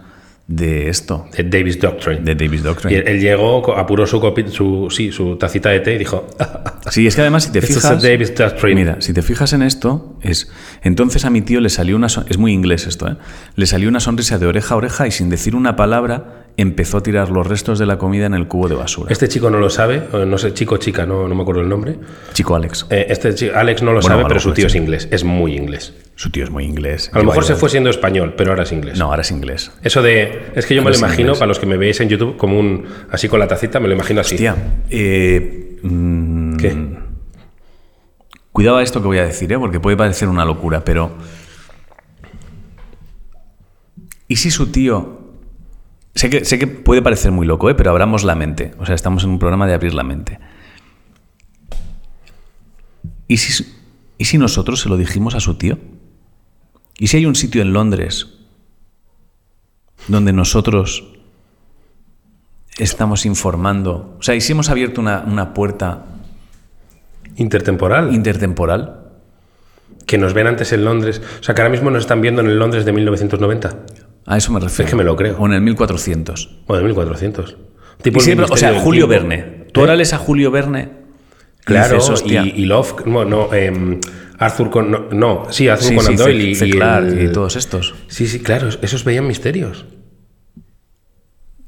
[0.48, 2.22] de esto, De Davis Doctrine.
[2.22, 2.96] de Davis Y Doctrine.
[2.96, 4.18] él, él llegó, apuró su,
[4.50, 6.26] su, sí, su tacita de té y dijo:
[6.90, 8.02] Sí, es que además si te fijas...
[8.02, 8.74] Davis Doctrine.
[8.74, 10.50] Mira, si te fijas en esto, es...
[10.82, 12.06] Entonces a mi tío le salió una...
[12.06, 13.16] Es muy inglés esto, ¿eh?
[13.56, 17.02] Le salió una sonrisa de oreja a oreja y sin decir una palabra empezó a
[17.02, 19.12] tirar los restos de la comida en el cubo de basura.
[19.12, 21.62] Este chico no lo sabe, o no sé, chico o chica, no, no me acuerdo
[21.62, 21.96] el nombre.
[22.32, 22.86] Chico Alex.
[22.90, 25.56] Eh, este chico, Alex no lo Bueno, sabe, pero su tío es inglés, es muy
[25.56, 25.94] inglés.
[26.16, 27.10] Su tío es muy inglés.
[27.14, 28.98] A lo mejor se fue siendo español, pero ahora es inglés.
[28.98, 29.70] No, ahora es inglés.
[29.84, 30.50] Eso de.
[30.56, 31.38] Es que yo me lo imagino, inglés.
[31.38, 32.86] para los que me veis en YouTube, como un.
[33.08, 34.34] Así con la tacita, me lo imagino así.
[34.34, 34.56] Hostia,
[34.90, 36.76] eh, mm, ¿Qué?
[38.50, 39.58] Cuidado a esto que voy a decir, ¿eh?
[39.60, 41.12] porque puede parecer una locura, pero...
[44.26, 45.27] ¿Y si su tío
[46.14, 47.74] Sé que, sé que puede parecer muy loco, ¿eh?
[47.74, 48.74] pero abramos la mente.
[48.78, 50.40] O sea, estamos en un programa de abrir la mente.
[53.28, 53.64] ¿Y si,
[54.16, 55.78] ¿Y si nosotros se lo dijimos a su tío?
[56.98, 58.26] ¿Y si hay un sitio en Londres
[60.08, 61.04] donde nosotros
[62.78, 64.16] estamos informando?
[64.18, 66.06] O sea, ¿y si hemos abierto una, una puerta
[67.36, 68.12] Intertemporal.
[68.12, 68.98] intertemporal?
[70.08, 71.20] que nos ven antes en Londres.
[71.38, 73.76] O sea, que ahora mismo nos están viendo en el Londres de 1990.
[74.26, 74.84] A eso me refiero.
[74.84, 75.36] Es que me lo creo.
[75.38, 76.58] O en el 1400.
[76.66, 77.56] O de 1400.
[77.98, 79.28] Y Tipo el siempre- o sea, Julio Tiempo.
[79.28, 79.66] Verne.
[79.72, 80.90] Tú ahora lees a Julio Verne.
[81.60, 84.00] y Claro, dices, y, y Love, no, no, em,
[84.38, 86.78] Arthur con, no, no, sí, Arthur sí, Conan sí, Doyle C- y, C.
[86.78, 87.94] el- y todos estos.
[88.06, 89.84] Sí, sí, claro, esos veían misterios.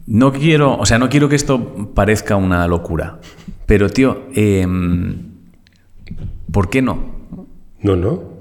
[0.07, 3.21] No quiero, o sea, no quiero que esto parezca una locura.
[3.67, 5.33] Pero, tío, em,
[6.51, 7.21] ¿por qué no?
[7.83, 8.11] No, no.
[8.11, 8.41] O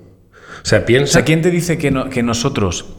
[0.63, 1.13] sea, O piensa.
[1.13, 2.95] sea, ¿quién te dice que, no- que nosotros...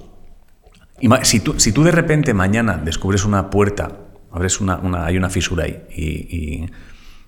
[1.23, 3.91] Si tú, si tú de repente mañana descubres una puerta,
[4.31, 6.71] abres una, una- hay una fisura ahí y, y-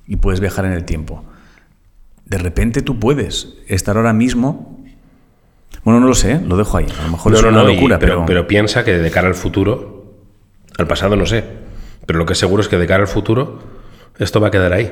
[0.06, 1.24] y puedes viajar en el tiempo,
[2.26, 4.78] de repente tú puedes estar ahora mismo...
[5.84, 6.40] Bueno, no lo sé, ¿eh?
[6.46, 6.86] lo dejo ahí.
[7.00, 8.26] A lo mejor no, es no, una no, y- locura, pero, pero...
[8.26, 10.14] pero piensa que de cara al futuro,
[10.78, 11.44] al pasado no sé,
[12.06, 13.58] pero lo que seguro es que de cara al futuro
[14.18, 14.84] esto va a quedar ahí.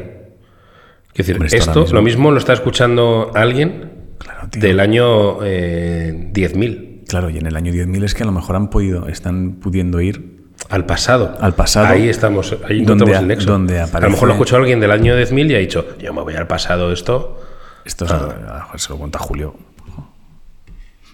[1.12, 6.89] Es decir, Hombre, esto lo mismo lo está escuchando alguien Claro, del año eh, 10.000,
[7.10, 10.00] Claro, y en el año 10.000 es que a lo mejor han podido, están pudiendo
[10.00, 11.36] ir al pasado.
[11.40, 11.86] Al pasado.
[11.88, 13.50] Ahí estamos, ahí Donde el nexo.
[13.50, 16.22] donde A lo mejor lo escuchó alguien del año 10.000 y ha dicho, yo me
[16.22, 17.40] voy al pasado, esto...
[17.84, 19.54] Esto es- a lo se lo cuenta Julio.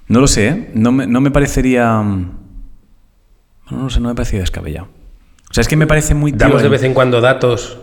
[0.08, 0.70] No lo sé, ¿eh?
[0.74, 2.00] no, me, no me parecería.
[2.00, 2.30] mm,
[3.70, 4.88] No, lo sé, no me parecería descabellado.
[5.50, 6.32] O sea, es que me parece muy.
[6.32, 7.78] tío, Damos de vez en cuando datos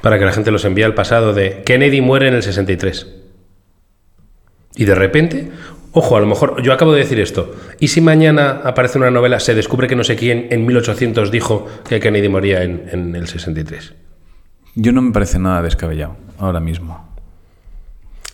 [0.00, 3.06] para que la gente los envíe al pasado de Kennedy muere en el 63.
[4.76, 5.50] Y de repente,
[5.92, 7.54] ojo, a lo mejor yo acabo de decir esto.
[7.80, 11.66] ¿Y si mañana aparece una novela, se descubre que no sé quién en 1800 dijo
[11.88, 13.94] que Kennedy moría en, en el 63?
[14.74, 17.04] Yo no me parece nada descabellado ahora mismo.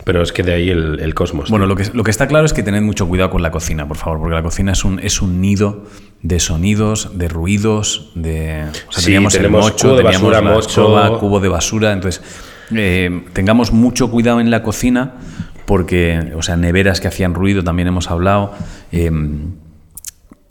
[0.05, 1.49] Pero es que de ahí el, el cosmos.
[1.49, 3.87] Bueno, lo que, lo que está claro es que tened mucho cuidado con la cocina,
[3.87, 5.85] por favor, porque la cocina es un, es un nido
[6.23, 8.65] de sonidos, de ruidos, de...
[8.89, 10.69] O sea, Sí, teníamos el mocho, cubo de teníamos basura, la mocho.
[10.69, 12.21] escoba, cubo de basura, entonces
[12.75, 15.15] eh, tengamos mucho cuidado en la cocina,
[15.67, 18.53] porque, o sea, neveras que hacían ruido, también hemos hablado,
[18.93, 19.11] eh,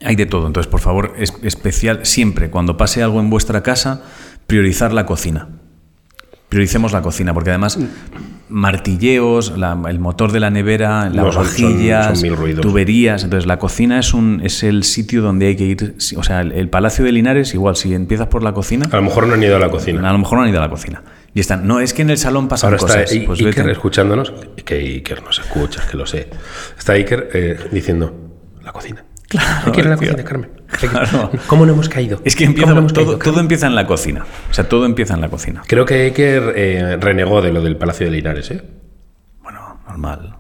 [0.04, 4.02] hay de todo, entonces, por favor, es especial, siempre, cuando pase algo en vuestra casa,
[4.48, 5.48] priorizar la cocina.
[6.50, 7.78] Prioricemos la cocina, porque además
[8.50, 13.24] martilleos, la- el motor de la nevera, las No, son- vajillas, son tuberías.
[13.24, 15.96] Entonces, la cocina es, un, es el sitio donde hay que ir.
[16.18, 19.04] O sea, el, el Palacio de Linares, igual, si empiezas por la cocina, A lo
[19.04, 20.08] mejor no han ido a la cocina.
[20.10, 21.02] a lo mejor no han ido a la cocina.
[21.34, 23.16] Y están, no, es que en el salón pasan Ahora está cosas.
[23.16, 23.72] I- Pues Iker vete.
[23.72, 24.34] escuchándonos,
[24.66, 26.30] que Iker nos escucha, que lo sé.
[26.78, 28.14] Está Iker eh, diciendo,
[28.62, 29.06] la cocina.
[29.30, 30.52] Claro, Hay que ir a la cocina, Carmen.
[30.78, 31.32] Claro.
[31.48, 32.20] ¿Cómo no hemos caído?
[32.26, 34.26] Es que ¿Cómo empieza, hemos todo, caído, todo empieza en la cocina.
[34.50, 35.62] O sea, todo empieza en la cocina.
[35.68, 38.62] Creo que Iker eh, renegó de lo del Palacio de Linares, ¿eh?
[39.42, 40.36] Bueno, normal,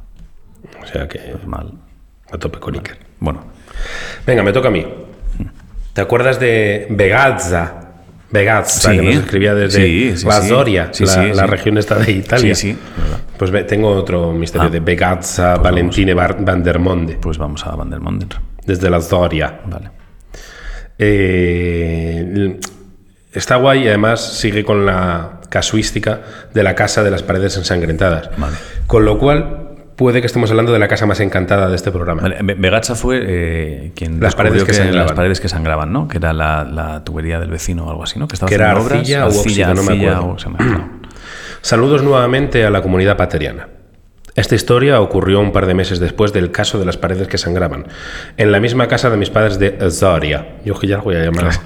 [0.83, 1.71] O sea que normal.
[2.33, 2.99] a tope con Iker.
[3.21, 3.45] Bueno,
[4.27, 4.85] Venga, me toca a mí.
[5.93, 7.90] ¿Te acuerdas de Vegazza?
[8.31, 8.97] Vegazza, Sí.
[8.97, 12.55] que nos escribía desde Sí, sí, la región esta de Italia.
[12.55, 13.19] Sí, sí, verdad.
[13.37, 14.71] Pues ve- tengo otro misterio Ah.
[14.71, 18.29] de Vegazza Valentine Bar- van der Monde, pues vamos a Van der Monden.
[18.65, 19.59] desde la Zoria.
[19.65, 19.89] Vale.
[20.97, 22.57] Eh,
[23.33, 26.21] está guay y además sigue con la casuística
[26.53, 28.29] de la casa de las paredes ensangrentadas.
[28.37, 28.55] Vale.
[28.87, 32.21] Con lo cual, puede que estemos hablando de la casa más encantada de este programa.
[32.23, 32.37] Vale,
[32.95, 35.05] fue eh, quien Las paredes que sangraban.
[35.07, 36.07] las paredes que sangraban, ¿no?
[36.07, 38.27] Que era la, la tubería del vecino o algo así, ¿no?
[38.27, 39.37] Que estaba Que era arcilla obras.
[39.37, 40.31] u óxido, no me arcilla acuerdo.
[40.31, 40.83] o- acordado.
[41.61, 43.67] Saludos nuevamente a la comunidad pateriana.
[44.35, 47.85] Esta historia ocurrió un par de meses después del caso de las paredes que sangraban,
[48.37, 50.55] en la misma casa de mis padres de Zoria.
[50.65, 51.49] Yo que ya voy a llamar.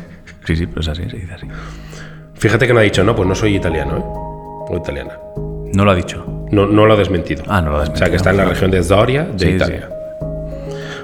[0.45, 1.47] Sí, sí, pero es así, se dice así.
[2.35, 4.01] Fíjate que no ha dicho, no, pues no soy italiano, ¿eh?
[4.03, 5.13] O italiana.
[5.73, 6.23] No lo ha dicho.
[6.51, 7.43] No, no lo ha desmentido.
[7.47, 8.11] Ah, no lo ha O sea, desmentido.
[8.11, 9.89] que está en la región de Zoria, de Sí, Italia.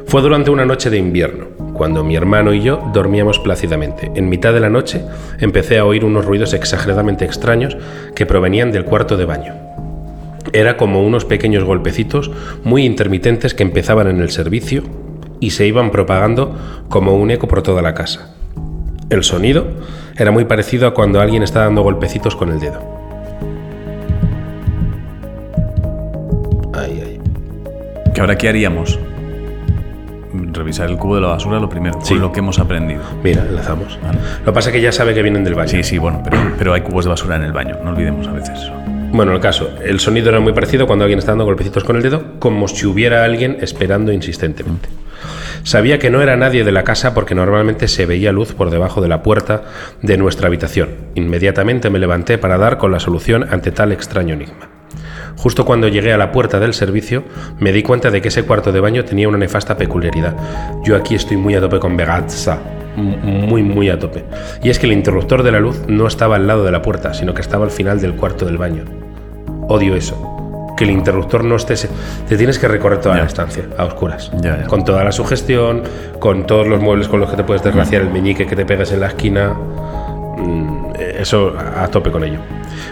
[0.07, 4.11] Fue durante una noche de invierno, cuando mi hermano y yo dormíamos plácidamente.
[4.15, 5.01] En mitad de la noche
[5.39, 7.77] empecé a oír unos ruidos exageradamente extraños
[8.13, 9.53] que provenían del cuarto de baño.
[10.53, 12.29] Era como unos pequeños golpecitos
[12.63, 14.83] muy intermitentes que empezaban en el servicio
[15.39, 16.55] y se iban propagando
[16.89, 18.35] como un eco por toda la casa.
[19.09, 19.65] El sonido
[20.17, 22.81] era muy parecido a cuando alguien está dando golpecitos con el dedo.
[28.13, 28.99] ¿Que ahora qué haríamos?
[30.33, 32.13] Revisar el cubo de la basura lo primero, Sí.
[32.13, 33.01] con lo que hemos aprendido.
[33.23, 33.99] Mira, enlazamos.
[34.01, 34.17] Vale.
[34.39, 35.67] Lo que pasa es que ya sabe que vienen del baño.
[35.69, 38.31] Sí, sí, bueno, pero, pero hay cubos de basura en el baño, no olvidemos a
[38.31, 38.71] veces eso.
[39.11, 42.01] Bueno, el caso, el sonido era muy parecido cuando alguien está dando golpecitos con el
[42.01, 44.87] dedo, como si hubiera alguien esperando insistentemente.
[45.63, 49.01] Sabía que no era nadie de la casa porque normalmente se veía luz por debajo
[49.01, 49.63] de la puerta
[50.01, 50.89] de nuestra habitación.
[51.15, 54.69] Inmediatamente me levanté para dar con la solución ante tal extraño enigma.
[55.37, 57.23] Justo cuando llegué a la puerta del servicio,
[57.59, 60.35] me di cuenta de que ese cuarto de baño tenía una nefasta peculiaridad.
[60.83, 62.59] Yo aquí estoy muy a tope con Vegazza,
[62.95, 64.25] muy, muy a tope.
[64.63, 67.13] Y es que el interruptor de la luz no estaba al lado de la puerta,
[67.13, 68.83] sino que estaba al final del cuarto del baño.
[69.67, 70.73] Odio eso.
[70.77, 71.75] Que el interruptor no esté...
[72.27, 74.31] Te tienes que recorrer toda la estancia, a oscuras.
[74.41, 74.67] Ya, ya.
[74.67, 75.83] Con toda la sugestión,
[76.19, 78.91] con todos los muebles con los que te puedes desgraciar, el meñique que te pegas
[78.91, 79.53] en la esquina.
[80.37, 82.39] Mm, Eso a tope con ello.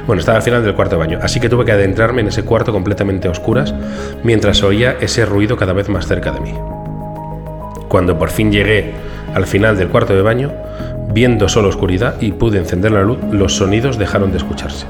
[0.06, 2.44] Bueno, estaba al final del cuarto de baño, así que tuve que adentrarme en ese
[2.44, 3.74] cuarto completamente a oscuras
[4.24, 6.54] mientras oía ese ruido cada vez más cerca de mí.
[7.88, 8.94] Cuando por fin llegué
[9.34, 10.52] al final del cuarto de baño,
[11.12, 14.86] viendo solo oscuridad y pude encender la luz, los sonidos dejaron de escucharse.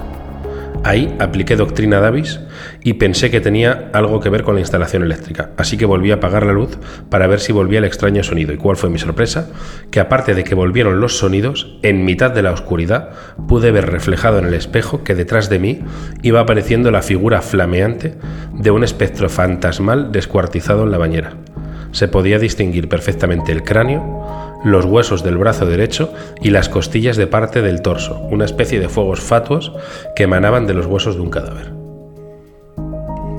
[0.83, 2.39] Ahí apliqué doctrina Davis
[2.83, 6.15] y pensé que tenía algo que ver con la instalación eléctrica, así que volví a
[6.15, 6.77] apagar la luz
[7.09, 8.53] para ver si volvía el extraño sonido.
[8.53, 9.49] ¿Y cuál fue mi sorpresa?
[9.91, 13.09] Que aparte de que volvieron los sonidos, en mitad de la oscuridad
[13.47, 15.81] pude ver reflejado en el espejo que detrás de mí
[16.21, 18.15] iba apareciendo la figura flameante
[18.53, 21.33] de un espectro fantasmal descuartizado en la bañera.
[21.91, 27.27] Se podía distinguir perfectamente el cráneo, los huesos del brazo derecho y las costillas de
[27.27, 29.71] parte del torso, una especie de fuegos fatuos
[30.15, 31.73] que emanaban de los huesos de un cadáver.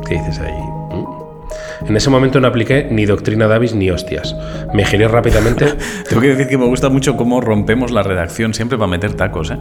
[0.07, 0.80] ¿Qué dices ahí?
[1.91, 4.37] En ese momento no apliqué ni doctrina Davis ni hostias.
[4.73, 5.75] Me giré rápidamente.
[6.09, 9.51] Tengo que decir que me gusta mucho cómo rompemos la redacción siempre para meter tacos.
[9.51, 9.57] ¿eh?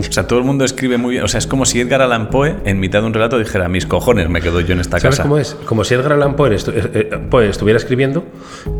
[0.00, 1.24] O sea, todo el mundo escribe muy bien.
[1.24, 3.86] O sea, es como si Edgar Allan Poe en mitad de un relato dijera: Mis
[3.86, 5.22] cojones, me quedo yo en esta ¿Sabes casa.
[5.22, 5.54] cómo es?
[5.66, 8.24] Como si Edgar Allan Poe, estu- eh, eh, Poe estuviera escribiendo,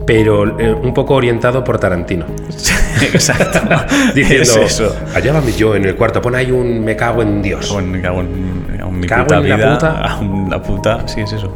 [0.04, 2.26] pero eh, un poco orientado por Tarantino.
[3.12, 3.60] Exacto.
[4.14, 4.96] Diciendo, Es eso.
[5.14, 7.68] allá va yo en el cuarto, pon ahí un me cago en Dios.
[7.68, 9.72] Cago en, cago en- en mi Cago puta en la vida.
[9.74, 9.90] puta.
[10.04, 11.52] a un- La puta, sí, es eso.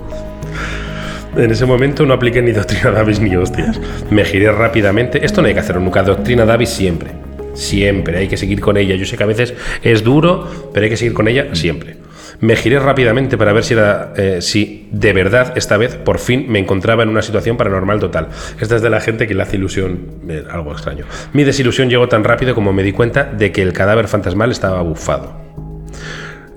[1.35, 3.81] En ese momento no apliqué ni doctrina Davis ni hostias.
[4.11, 5.25] Me giré rápidamente.
[5.25, 6.03] Esto no hay que hacerlo nunca.
[6.03, 7.11] Doctrina Davis siempre.
[7.55, 8.19] Siempre.
[8.19, 8.97] Hay que seguir con ella.
[8.97, 11.97] Yo sé que a veces es duro, pero hay que seguir con ella siempre.
[12.41, 16.47] Me giré rápidamente para ver si era eh, si de verdad esta vez por fin
[16.49, 18.29] me encontraba en una situación paranormal total.
[18.61, 21.07] Esta es de la gente que le hace ilusión eh, algo extraño.
[21.33, 24.83] Mi desilusión llegó tan rápido como me di cuenta de que el cadáver fantasmal estaba
[24.83, 25.42] bufado.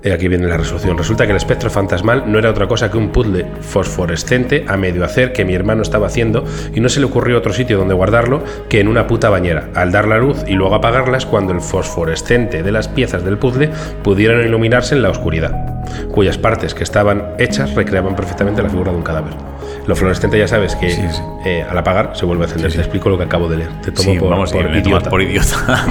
[0.06, 0.96] Eh, Aquí viene la resolución.
[0.96, 5.04] Resulta que el espectro fantasmal no era otra cosa que un puzzle fosforescente a medio
[5.04, 8.44] hacer que mi hermano estaba haciendo y no se le ocurrió otro sitio donde guardarlo
[8.68, 9.68] que en una puta bañera.
[9.74, 13.70] Al dar la luz y luego apagarlas cuando el fosforescente de las piezas del puzzle
[14.04, 18.98] pudieran iluminarse en la oscuridad, cuyas partes que estaban hechas recreaban perfectamente la figura de
[18.98, 19.55] un cadáver.
[19.86, 21.20] Lo fluorescente ya sabes que Sí, sí.
[21.44, 22.72] eh, al apagar se vuelve a encender.
[22.72, 23.70] Te explico lo que acabo de leer.
[23.82, 25.10] Te tomo Sí, por, vamos, por sí, me tomas idiota.
[25.10, 25.86] por idiota.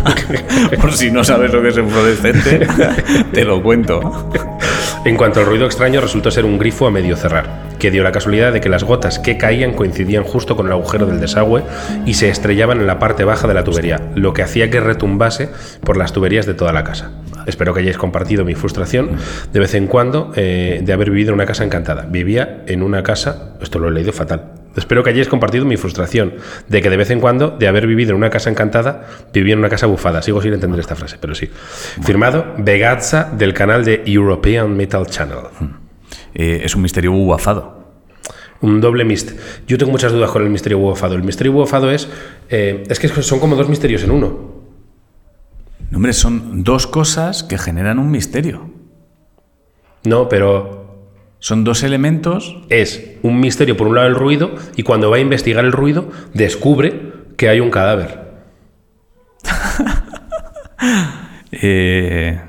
[0.82, 2.68] por si no sabes lo que es un fluorescente,
[3.32, 4.30] te lo cuento.
[5.06, 7.46] En cuanto al ruido extraño, resultó ser un grifo a medio cerrar,
[7.78, 11.06] que dio la casualidad de que las gotas que caían coincidían justo con el agujero
[11.06, 11.62] del desagüe
[12.08, 15.50] y se estrellaban en la parte baja de la tubería, lo que hacía que retumbase
[15.84, 17.12] por las tuberías de toda la casa.
[17.46, 19.18] Espero que hayáis compartido mi frustración
[19.52, 22.08] de vez en cuando eh, de haber vivido en una casa encantada.
[22.10, 24.54] Vivía en una casa, esto lo he leído fatal.
[24.76, 26.34] Espero que hayáis compartido mi frustración
[26.68, 29.60] de que de vez en cuando, de haber vivido en una casa encantada, vivía en
[29.60, 30.22] una casa bufada.
[30.22, 31.50] Sigo sin entender esta frase, pero sí.
[32.04, 35.38] Firmado Vegazza del canal de European Metal Channel.
[36.34, 37.86] Eh, es un misterio bubafado.
[38.62, 39.32] Un doble mist.
[39.68, 41.16] Yo tengo muchas dudas con el misterio bufado.
[41.16, 42.10] El misterio bufado es.
[42.50, 44.55] eh, es que son como dos misterios en uno.
[45.92, 48.70] No, Hombre, son dos cosas que generan un misterio.
[50.04, 50.84] No, pero
[51.40, 52.58] Son dos elementos.
[52.70, 56.10] es un misterio por un lado el ruido y cuando va a investigar el ruido
[56.34, 58.26] descubre que hay un cadáver.
[61.52, 62.40] eh,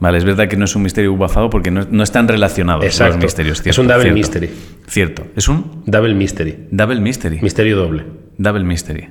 [0.00, 3.16] vale, es verdad que no es un misterio bubafado porque no, no están relacionados Exacto.
[3.16, 3.58] los misterios.
[3.58, 4.18] Es cierto, un double cierto.
[4.18, 4.50] mystery.
[4.86, 5.26] Cierto.
[5.36, 6.68] Es un Double mystery.
[6.70, 7.40] double mystery.
[7.40, 8.04] Misterio doble.
[8.38, 9.08] Double mystery.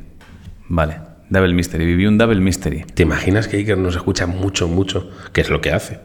[0.70, 1.13] Vale.
[1.34, 1.84] Double mystery.
[1.88, 2.86] Viví un double mystery.
[2.94, 5.10] ¿Te imaginas que Iker nos escucha mucho, mucho?
[5.34, 6.00] Que es lo que hace.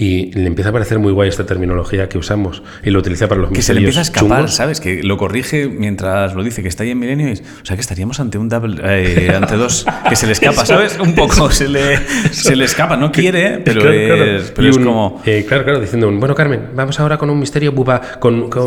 [0.00, 3.40] Y le empieza a parecer muy guay esta terminología que usamos y lo utiliza para
[3.40, 4.54] los Que se le empieza a escapar, chungos.
[4.54, 4.80] ¿sabes?
[4.80, 7.28] Que lo corrige mientras lo dice, que está ahí en Milenio.
[7.28, 8.80] y es- o sea, que estaríamos ante un double.
[8.84, 9.84] eh, ante dos.
[10.08, 10.96] Que se le escapa, ¿sabes?
[11.00, 11.50] Un poco.
[11.50, 11.96] Se le,
[12.30, 12.96] se le escapa.
[12.96, 14.24] No quiere, pero, Claro, claro.
[14.24, 15.20] es, pero como.
[15.26, 18.00] eh, claro, claro, diciendo, un, bueno, Carmen, vamos ahora con un misterio buba.
[18.20, 18.66] Con, con-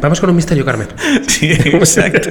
[0.00, 0.86] vamos con un misterio, Carmen.
[1.26, 2.30] Sí, exacto.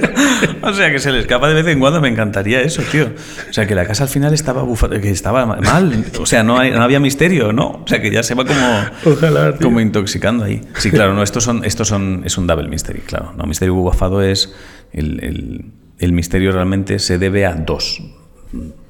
[0.62, 3.10] O sea, que se le escapa de vez en cuando, me encantaría eso, tío.
[3.50, 6.04] O sea, que la casa al final estaba bufa- que estaba mal.
[6.18, 7.82] O sea, no, hay- no había misterio, ¿no?
[7.84, 8.60] O sea, que ya se va como,
[9.14, 9.66] Ojalá, tío.
[9.66, 10.60] como intoxicando ahí.
[10.78, 13.32] Sí, claro, no, estos son, estos son, es un double mystery, claro.
[13.36, 14.54] No, misterio bubafado es
[14.92, 15.64] el, el-
[15.98, 18.02] el misterio realmente se debe a dos.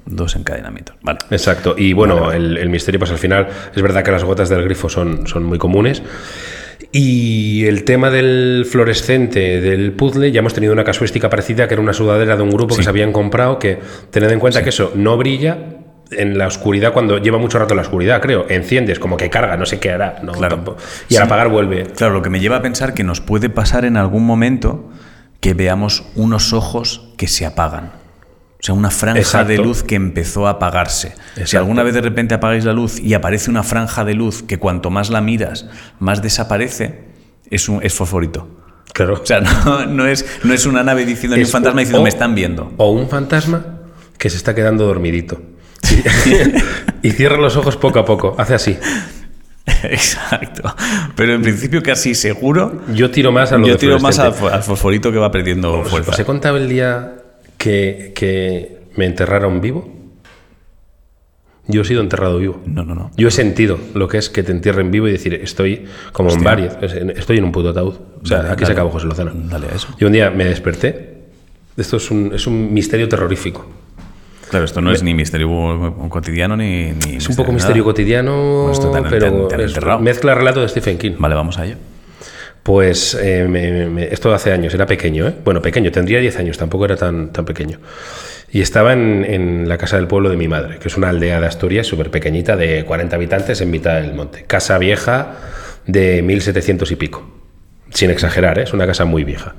[0.05, 0.95] Dos encadenamientos.
[1.01, 1.19] Vale.
[1.31, 1.73] Exacto.
[1.77, 4.89] Y bueno, El, el, misterio, pues al final, es verdad que las gotas del grifo
[4.89, 6.01] son, son muy comunes.
[6.91, 11.81] Y el tema del fluorescente del puzzle, ya hemos tenido una casuística parecida, que era
[11.83, 13.79] una sudadera de un grupo que se habían comprado, que
[14.11, 15.57] tened en cuenta que eso no brilla
[16.11, 18.45] en la oscuridad cuando lleva mucho rato en la oscuridad, creo.
[18.49, 20.19] Enciendes, como que carga, no sé qué hará.
[20.23, 20.77] No, claro.
[21.09, 21.83] y al apagar vuelve.
[21.95, 24.89] Claro, lo que me lleva a pensar que nos puede pasar en algún momento
[25.39, 27.91] que veamos unos ojos que se apagan.
[28.59, 31.13] O sea, una franja de luz que empezó a apagarse.
[31.45, 34.57] Si alguna vez de repente apagáis la luz y aparece una franja de luz que
[34.57, 35.67] cuanto más la miras,
[35.99, 37.03] más desaparece,
[37.51, 38.47] es, un, es fosforito.
[38.93, 39.21] Claro.
[39.21, 39.41] O sea,
[39.87, 42.73] no, es, no es una nave diciendo ni un fantasma diciendo me están viendo.
[42.77, 43.77] O un fantasma
[44.17, 45.39] que se está quedando dormidito.
[47.01, 48.35] y cierra los ojos poco a poco.
[48.37, 48.77] Hace así.
[49.83, 50.73] Exacto.
[51.15, 52.81] Pero en principio casi seguro.
[52.93, 56.11] Yo tiro más a lo Yo tiro más al, fosforito que va perdiendo fuerza.
[56.11, 57.15] ¿Os he contado el día
[57.57, 59.97] que, que me enterraron vivo?
[61.67, 62.61] Yo he sido enterrado vivo.
[62.65, 63.11] No, no, no.
[63.17, 66.41] Yo he sentido lo que es que te entierren vivo y decir, estoy como en
[66.41, 67.95] varios, estoy en un puto ataúd.
[68.23, 69.31] O sea, aquí se acabó José Lozano.
[69.33, 69.89] Dale a eso.
[69.99, 71.17] Y un día me desperté.
[71.75, 73.67] Esto es un, es un misterio terrorífico.
[74.49, 76.93] Claro, esto no es ni misterio cotidiano ni.
[77.15, 78.71] es un poco misterio cotidiano,
[79.09, 79.49] pero
[79.99, 81.13] mezcla relato de Stephen King.
[81.17, 81.75] Vale, vamos a ello.
[82.63, 85.33] Pues eh, esto hace años, era pequeño, ¿eh?
[85.45, 87.79] Bueno, pequeño, tendría 10 años, tampoco era tan, tan pequeño.
[88.51, 91.47] Y estaba en, la casa del pueblo de mi madre, que es una aldea de
[91.47, 94.43] Asturias súper pequeñita, de 40 habitantes en mitad del monte.
[94.43, 95.35] Casa vieja
[95.85, 97.29] de 1700 y pico.
[97.89, 98.63] Sin exagerar, ¿eh?
[98.63, 99.55] es una casa muy vieja.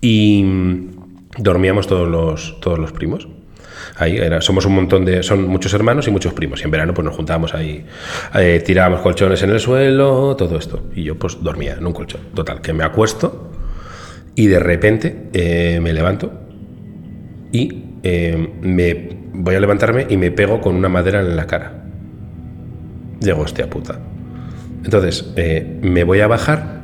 [0.00, 0.90] Y mm,
[1.38, 3.28] dormíamos todos los, todos los primos.
[3.96, 6.60] Ahí somos un montón de, son muchos hermanos y muchos primos.
[6.60, 7.84] Y en verano pues nos juntábamos ahí,
[8.34, 10.84] eh, tirábamos colchones en el suelo, todo esto.
[10.94, 12.20] Y yo pues dormía en un colchón.
[12.34, 13.50] Total, que me acuesto
[14.34, 16.32] y de repente eh, me levanto
[17.52, 21.84] y eh, me voy a levantarme y me pego con una madera en la cara.
[23.20, 23.98] Digo, hostia puta.
[24.84, 25.32] Entonces
[25.82, 26.82] me voy a bajar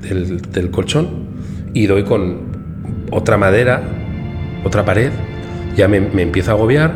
[0.00, 1.32] del, del colchón
[1.74, 2.52] y doy con
[3.10, 3.82] otra madera,
[4.64, 5.10] otra pared
[5.76, 6.92] ya me, me empiezo a agobiar,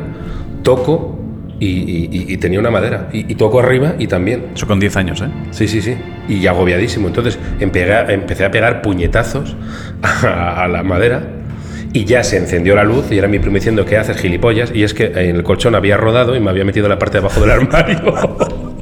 [0.62, 1.16] toco
[1.58, 3.08] y, tenía una madera.
[3.12, 4.46] Y, toco arriba y también.
[4.54, 5.28] Eso con 10 años, ¿eh?
[5.50, 5.96] Sí, sí, sí.
[6.28, 7.08] Y agobiadísimo.
[7.08, 9.56] Entonces empecé a pegar puñetazos
[10.02, 11.22] a, la madera
[11.92, 14.70] y ya se encendió la luz y era mi primo diciendo, ¿qué haces, gilipollas?
[14.74, 17.18] Y es que en el colchón había rodado y me había metido en la parte
[17.18, 18.14] de abajo del armario.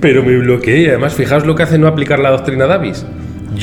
[0.00, 3.06] Pero me bloqueé y además, fijaos lo que hace no aplicar la doctrina Davis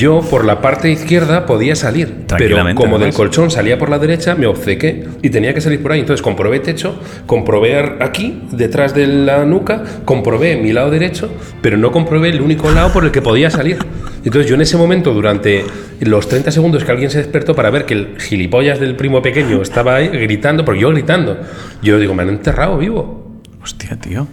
[0.00, 4.34] yo por la parte izquierda podía salir, pero como del colchón salía por la derecha,
[4.34, 6.00] me obcequé y tenía que salir por ahí.
[6.00, 11.92] Entonces comprobé techo, comprobé aquí, detrás de la nuca, comprobé mi lado derecho, pero no
[11.92, 13.76] comprobé el único lado por el que podía salir.
[14.24, 15.66] Entonces yo en ese momento, durante
[16.00, 19.60] los 30 segundos que alguien se despertó para ver que el gilipollas del primo pequeño
[19.60, 21.38] estaba ahí gritando, porque yo gritando,
[21.82, 23.42] yo digo, me han enterrado vivo.
[23.62, 24.26] Hostia, tío.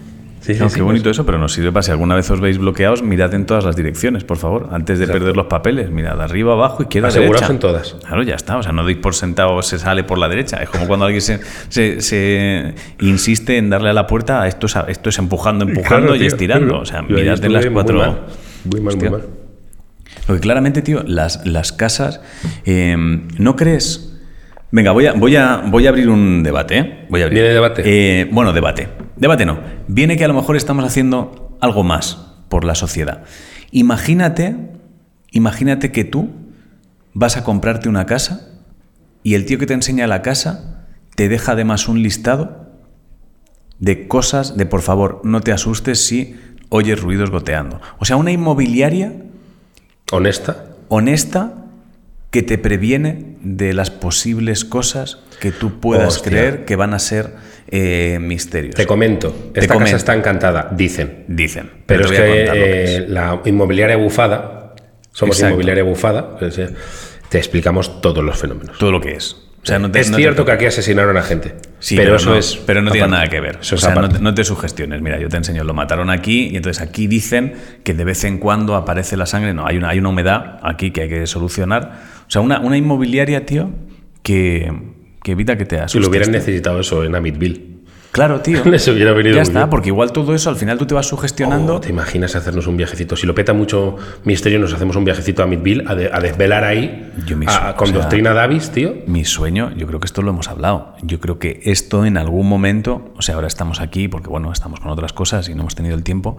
[0.54, 3.04] Sí, qué bonito pues eso, pero nos sirve para si alguna vez os veis bloqueados,
[3.04, 5.90] mirad en todas las direcciones, por favor, antes de perder los papeles.
[5.92, 7.54] Mirad arriba, abajo, izquierda, Aseguraos derecha.
[7.54, 7.94] en todas.
[8.06, 8.58] Claro, ya está.
[8.58, 10.58] O sea, no deis por sentado se sale por la derecha.
[10.64, 15.10] Es como cuando alguien se, se, insiste en darle a la puerta, esto es, esto
[15.10, 16.80] es empujando, empujando y estirando.
[16.80, 18.28] O sea, mirad en las cuatro.
[18.64, 19.24] Muy mal, muy mal.
[20.28, 22.22] Lo que claramente, tío, las, las casas,
[22.66, 24.18] eh, ¿no crees?
[24.72, 26.78] Venga, voy a, voy a, voy a abrir un debate.
[26.78, 27.06] ¿eh?
[27.10, 27.40] Voy a abrir.
[27.40, 27.84] ¿Viene debate?
[27.86, 28.90] Eh, bueno, debate.
[29.20, 29.60] Debate no.
[29.88, 33.24] Viene que a lo mejor estamos haciendo algo más por la sociedad.
[33.72, 34.56] Imagínate,
[35.32, 36.30] imagínate que tú
[37.14, 38.50] vas a comprarte una casa
[39.24, 42.68] y el tío que te enseña la casa te deja además un listado
[43.80, 46.36] de cosas de por favor, no te asustes si
[46.70, 47.82] oyes ruidos goteando.
[47.98, 49.14] O sea, una inmobiliaria
[50.12, 50.66] honesta.
[50.90, 51.67] Honesta
[52.32, 57.36] que te previene de las posibles cosas que tú puedas creer que van a ser
[57.70, 58.76] eh, misterios.
[58.76, 61.26] Te comento, esta casa está encantada, dicen.
[61.28, 61.72] Dicen.
[61.86, 64.76] Pero, es que, la inmobiliaria bufada,
[65.12, 66.38] somos inmobiliaria bufada,
[67.30, 68.78] te explicamos todos los fenómenos.
[68.78, 69.47] Todo lo que es.
[69.64, 71.56] Es cierto que aquí asesinaron a gente.
[71.80, 72.58] Sí, pero, eso es.
[72.66, 73.58] Pero no tiene nada que ver.
[73.58, 75.02] o sea, no te, sugestiones.
[75.02, 78.40] Mira, yo te enseño, lo mataron aquí y entonces aquí dicen que de vez en
[78.40, 79.54] cuando aparece la sangre.
[79.54, 82.76] No, hay una, hay una humedad aquí que hay que solucionar o sea, una, una
[82.76, 83.70] inmobiliaria, tío,
[84.22, 84.72] que,
[85.24, 85.94] que, evita que te asustes.
[85.94, 87.77] Si lo hubieran necesitado eso en Amitville.
[88.12, 88.64] Claro, tío.
[88.66, 91.76] Les hubiera venido ya está, porque igual todo eso al final tú te vas sugestionando.
[91.76, 93.16] Oh, ¿Te imaginas hacernos un viajecito?
[93.16, 97.12] Si lo peta mucho misterio, nos hacemos un viajecito a Amitville a, a desvelar ahí
[97.76, 98.96] con doctrina Davis, tío.
[99.08, 100.96] Mi sueño, yo creo que esto lo hemos hablado.
[101.02, 104.80] Yo creo que esto en algún momento, o sea, ahora estamos aquí porque, bueno, estamos
[104.80, 106.38] con otras cosas y no hemos tenido el tiempo,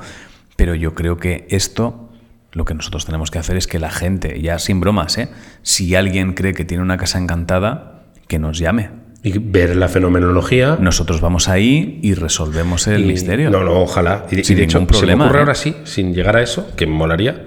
[0.56, 2.08] pero yo creo que esto
[2.52, 5.28] lo que nosotros tenemos que hacer es que la gente, ya sin bromas, ¿eh?
[5.62, 8.90] si alguien cree que tiene una casa encantada, que nos llame
[9.22, 10.76] y ver la fenomenología.
[10.80, 13.50] Nosotros vamos ahí y resolvemos el y- misterio.
[13.50, 14.26] No, no, ojalá.
[14.30, 15.42] Y, y Sin de hecho, ningún se me problema, ocurre ¿eh?
[15.42, 17.46] ahora sí, sin llegar a eso, que me molaría,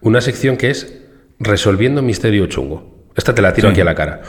[0.00, 0.96] una sección que es
[1.38, 3.08] Resolviendo Misterio Chungo.
[3.16, 3.72] Esta te la tiro Sí.
[3.72, 4.20] aquí a la cara.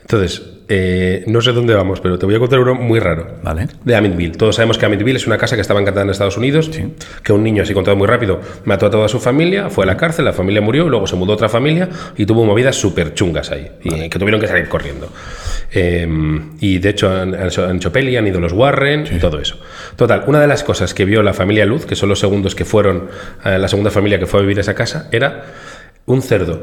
[0.00, 3.38] Entonces, eh, no sé dónde vamos, pero te voy a contar uno muy raro.
[3.42, 3.66] Vale.
[3.84, 4.32] De Amityville.
[4.36, 6.94] Todos sabemos que Amityville es una casa que estaba encantada en Estados Unidos, Sí.
[7.24, 9.96] que un niño, así contado muy rápido, mató a toda su familia, fue a la
[9.96, 13.50] cárcel, la familia murió, luego se mudó a otra familia y tuvo movidas súper chungas
[13.50, 15.08] ahí, y que tuvieron que salir corriendo.
[15.72, 16.06] Eh,
[16.60, 19.58] y de hecho, han, han hecho peli, han ido los Warren y todo eso.
[19.96, 22.64] Total, una de las cosas que vio la familia Luz, que son los segundos que
[22.64, 23.08] fueron,
[23.44, 25.44] eh, la segunda familia que fue a vivir a esa casa, era
[26.06, 26.60] un cerdo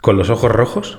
[0.00, 0.98] con los ojos rojos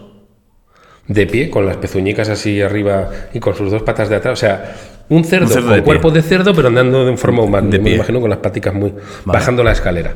[1.07, 4.33] de pie, con las pezuñicas así arriba y con sus dos patas de atrás.
[4.33, 4.75] O sea,
[5.09, 5.85] un cerdo, Un cerdo con de pie.
[5.85, 7.69] cuerpo de cerdo, pero andando de forma humana.
[7.69, 7.95] De Me pie.
[7.95, 8.93] imagino con las paticas muy.
[9.25, 10.15] bajando la escalera.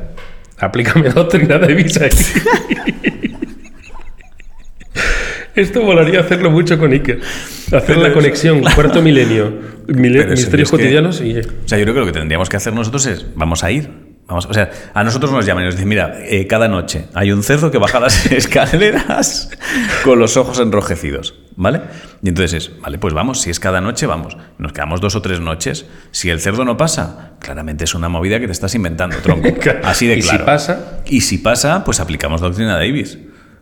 [0.58, 2.16] Aplícame doctrina de visa aquí.
[5.60, 7.20] Esto molaría hacerlo mucho con Iker.
[7.66, 9.52] Hacer Pero la eso- conexión cuarto milenio,
[9.88, 11.38] misterios que- cotidianos y.
[11.38, 14.10] O sea, yo creo que lo que tendríamos que hacer nosotros es, vamos a ir.
[14.26, 17.32] Vamos, o sea, a nosotros nos llaman y nos dicen, mira, eh, cada noche hay
[17.32, 19.50] un cerdo que baja las escaleras
[20.04, 21.80] con los ojos enrojecidos, ¿vale?
[22.22, 24.36] Y entonces es, vale, pues vamos, si es cada noche, vamos.
[24.58, 25.86] Nos quedamos dos o tres noches.
[26.12, 29.48] Si el cerdo no pasa, claramente es una movida que te estás inventando, tronco.
[29.82, 30.44] Así de Y si claro.
[30.44, 33.18] pasa- Y si pasa, pues aplicamos doctrina Davis.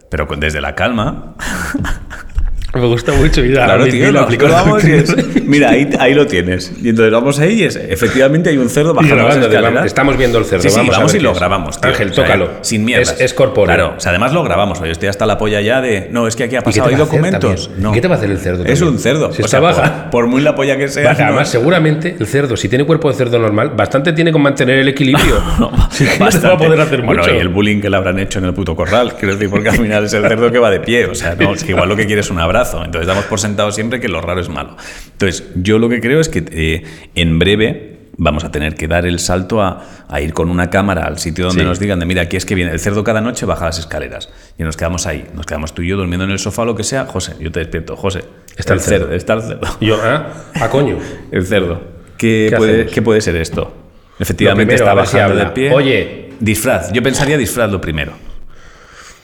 [0.09, 1.35] Pero desde la calma.
[2.75, 5.17] Me gusta mucho ir a Claro, tío, a nos aplicar vamos y es-
[5.47, 6.71] mira, ahí, ahí lo tienes.
[6.83, 9.87] Y entonces vamos ahí y es, efectivamente hay un cerdo bajando las escaleras.
[9.87, 10.63] estamos viendo el cerdo.
[10.63, 11.81] Sí, sí, vamos, vamos, a ver y lo grabamos.
[11.81, 11.91] tío.
[11.91, 12.51] Ángel, O sea, tócalo.
[12.61, 13.13] Sin mierdas.
[13.15, 13.75] Es, es corpóreo.
[13.75, 14.81] Claro, o sea, además lo grabamos.
[14.83, 16.09] Oye, estoy hasta la polla ya de.
[16.13, 16.89] No, es que aquí ha ¿Y qué te pasado.
[16.91, 17.71] ¿Hay documentos?
[17.79, 17.91] No.
[17.91, 19.33] ¿Y qué te va a hacer el cerdo Es un cerdo.
[19.33, 20.03] Si O está sea, baja.
[20.11, 21.15] Por, por muy la polla que sea.
[21.15, 24.79] No- además, seguramente el cerdo, si tiene cuerpo de cerdo normal, bastante tiene con mantener
[24.79, 25.43] el equilibrio.
[25.59, 27.35] No te va a poder hacer bueno, mucho.
[27.35, 29.15] y el bullying que le habrán hecho en el puto corral.
[29.19, 31.07] Quiero decir, porque al final es el cerdo que va de pie.
[31.07, 32.58] O sea, no, igual lo que quiere es un abrazo.
[32.85, 34.77] Entonces damos por sentado siempre que lo raro es malo.
[35.13, 36.85] Entonces, yo lo que creo es que eh,
[37.15, 41.05] en breve vamos a tener que dar el salto a, a ir con una cámara
[41.05, 41.67] al sitio donde Sí.
[41.69, 44.29] nos digan de mira, aquí es que viene el cerdo cada noche baja las escaleras.
[44.59, 45.25] Y nos quedamos ahí.
[45.35, 47.05] Nos quedamos tú y yo durmiendo en el sofá, lo que sea.
[47.07, 47.97] José, yo te despierto.
[47.97, 48.25] José,
[48.57, 49.13] Está el cerdo.
[49.13, 49.61] Está el cerdo.
[49.81, 50.33] Yo, ¿ah?
[50.55, 50.99] ¿A coño?
[51.31, 51.81] El cerdo.
[52.17, 52.93] ¿Qué, ¿Qué puede, hacemos?
[52.93, 53.73] ¿Qué puede ser esto?
[54.19, 55.73] Efectivamente primero, está bajando de pie.
[55.73, 56.29] Oye.
[56.41, 56.93] Disfraz.
[56.93, 58.13] Yo pensaría disfraz lo primero.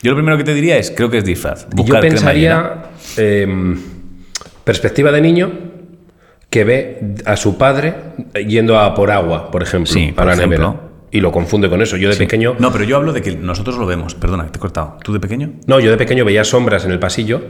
[0.05, 1.63] Yo lo primero que te diría es, creo que es disfraz.
[1.63, 2.83] Yo Buscar pensaría,
[3.17, 3.75] em,
[4.63, 5.51] perspectiva de niño,
[6.47, 7.95] que ve a su padre
[8.47, 10.57] yendo a por agua, por ejemplo, Sí, a por la ejemplo.
[10.59, 10.81] nevera.
[11.09, 11.97] Y lo confunde con eso.
[11.97, 12.19] Yo de Sí.
[12.19, 12.55] pequeño.
[12.59, 14.13] No, pero yo hablo de que nosotros lo vemos.
[14.13, 14.97] Perdona, te he cortado.
[15.03, 15.53] ¿Tú de pequeño?
[15.65, 17.41] No, yo de pequeño veía sombras en el pasillo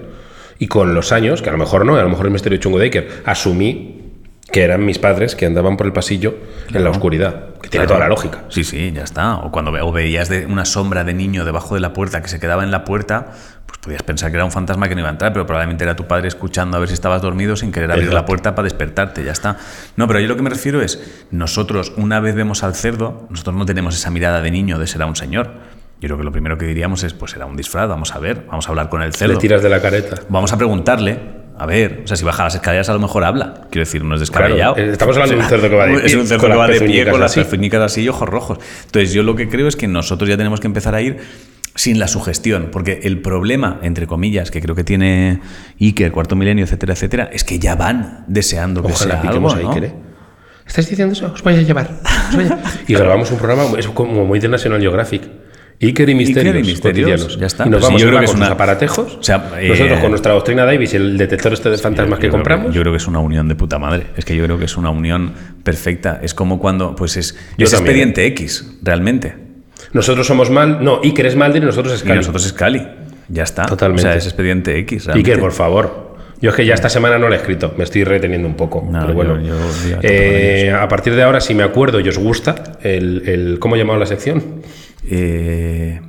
[0.58, 2.80] y con los años, que a lo mejor no, a lo mejor el misterio chungo
[2.80, 4.05] de Iker, asumí
[4.52, 6.36] que eran mis padres que andaban por el pasillo
[6.74, 7.50] en la oscuridad.
[7.62, 7.98] Que tiene Claro.
[7.98, 8.44] toda la lógica.
[8.50, 9.38] Sí, sí, ya está.
[9.38, 12.28] O cuando ve- o veías de una sombra de niño debajo de la puerta que
[12.28, 13.32] se quedaba en la puerta,
[13.66, 15.96] pues podías pensar que era un fantasma que no iba a entrar, pero probablemente era
[15.96, 19.24] tu padre escuchando a ver si estabas dormido sin querer abrir la puerta para despertarte,
[19.24, 19.58] ya está.
[19.98, 23.56] No, pero yo lo que me refiero es, nosotros una vez vemos al cerdo, nosotros
[23.56, 25.50] no tenemos esa mirada de niño de será un señor.
[26.00, 28.46] Yo creo que lo primero que diríamos es, pues será un disfraz, vamos a ver,
[28.48, 29.34] vamos a hablar con el cerdo.
[29.34, 30.18] Le tiras de la careta.
[30.30, 31.20] Vamos a preguntarle,
[31.58, 33.62] a ver, o sea, si baja las escaleradas a lo mejor habla.
[33.70, 34.74] Quiero decir, no es descabellado.
[34.76, 36.52] Claro, eh, estamos hablando de un cerdo que va de Es pie, un cerdo con
[36.52, 37.40] que las va de pie con las así.
[37.42, 38.60] pezuñicas así y ojos rojos.
[38.86, 41.18] Entonces, yo lo que creo es que nosotros ya tenemos que empezar a ir
[41.76, 45.42] sin la sugestión, porque el problema, entre comillas, que creo que tiene
[45.82, 49.70] Iker, Cuarto Milenio, etcétera, etcétera, es que ya van deseando que Ojalá sea algo, ¿no?
[49.70, 49.94] Iker, ¿eh?
[50.66, 51.32] ¿Estáis diciendo eso?
[51.34, 51.90] Os voy a llevar.
[52.30, 55.24] Os voy a- y grabamos un programa, es como muy de National Geographic.
[55.82, 57.66] Iker y misterios, y misterios, ya está.
[57.66, 59.18] Y nos Pues vamos yo a creo que con es una- aparatejos.
[59.20, 62.30] o sea, eh, nosotros con nuestra doctrina Davis y el detector este de fantasmas que
[62.30, 62.74] compramos.
[62.74, 64.08] yo creo que es una unión de puta madre.
[64.16, 66.20] Es que yo creo que es una unión perfecta.
[66.24, 67.92] Es como cuando, pues es, Yo es también.
[68.10, 69.36] expediente X, realmente.
[69.92, 70.84] Nosotros somos mal.
[70.84, 72.20] No, Iker es Malder y nosotros es Y Cali.
[72.20, 72.88] nosotros es Cali.
[73.28, 73.66] Ya está.
[73.66, 74.02] Totalmente.
[74.08, 75.06] O sea, es expediente X.
[75.06, 75.30] realmente.
[75.32, 76.16] Iker, por favor.
[76.42, 78.86] Yo es que ya esta semana no lo he escrito, me estoy reteniendo un poco.
[78.90, 81.64] No, pero bueno, yo- yo- yo a tope Eh, a partir de ahora, si me
[81.64, 84.62] acuerdo y os gusta, el, el- ¿cómo he llamado la sección?
[85.10, 86.02] Eh,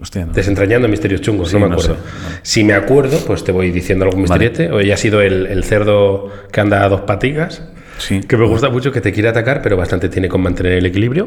[0.00, 0.32] hostia, no.
[0.32, 1.96] Desentrañando misterios chungos, Sí, no me no acuerdo.
[2.42, 4.70] Si me acuerdo, pues te voy diciendo algún misteriete.
[4.70, 7.62] Hoy ha sido el, el cerdo que anda a dos patigas,
[7.98, 8.20] Sí.
[8.20, 11.26] que me gusta mucho, que te quiere atacar, pero bastante tiene con mantener el equilibrio.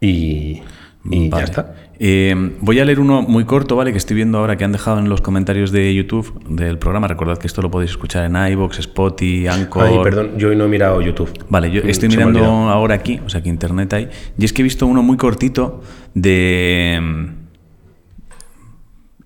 [0.00, 0.62] Y,
[1.10, 1.42] y Vale.
[1.42, 1.74] ya está.
[2.00, 3.90] Eh, voy a leer uno muy corto, ¿vale?
[3.90, 7.08] Que estoy viendo ahora que han dejado en los comentarios de YouTube del programa.
[7.08, 9.84] Recordad que esto lo podéis escuchar en iVoox, Spotify, Anchor.
[9.84, 11.30] Ay, perdón, yo hoy no he mirado YouTube.
[11.48, 14.52] Vale, yo Mm, estoy se mirando ahora aquí, o sea que internet hay, y es
[14.52, 15.82] que he visto uno muy cortito
[16.14, 17.00] de...
[17.02, 17.26] mm,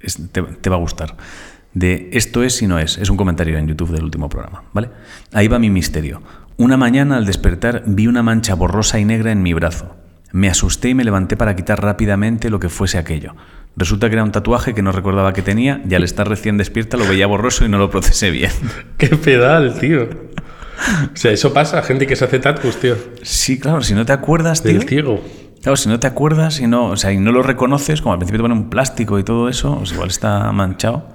[0.00, 1.16] es- te, te va a gustar.
[1.74, 2.98] De esto es y no es.
[2.98, 4.88] Es un comentario en YouTube del último programa, ¿vale?
[5.32, 6.22] Ahí va mi misterio.
[6.58, 9.96] Una mañana al despertar vi una mancha borrosa y negra en mi brazo.
[10.32, 13.34] Me asusté y me levanté para quitar rápidamente lo que fuese aquello.
[13.76, 16.96] Resulta que era un tatuaje que no recordaba que tenía y al estar recién despierta
[16.96, 18.50] lo veía borroso y no lo procesé bien.
[18.98, 20.08] Qué pedal, tío.
[21.12, 22.96] O sea, eso pasa, gente que se hace tatus, tío.
[23.22, 24.72] Sí, claro, si no te acuerdas, tío.
[24.72, 25.22] Del ciego.
[25.62, 28.18] Claro, si no te acuerdas y no, o sea, y no lo reconoces, como al
[28.18, 31.06] principio te ponen un plástico y todo eso, pues igual está manchado.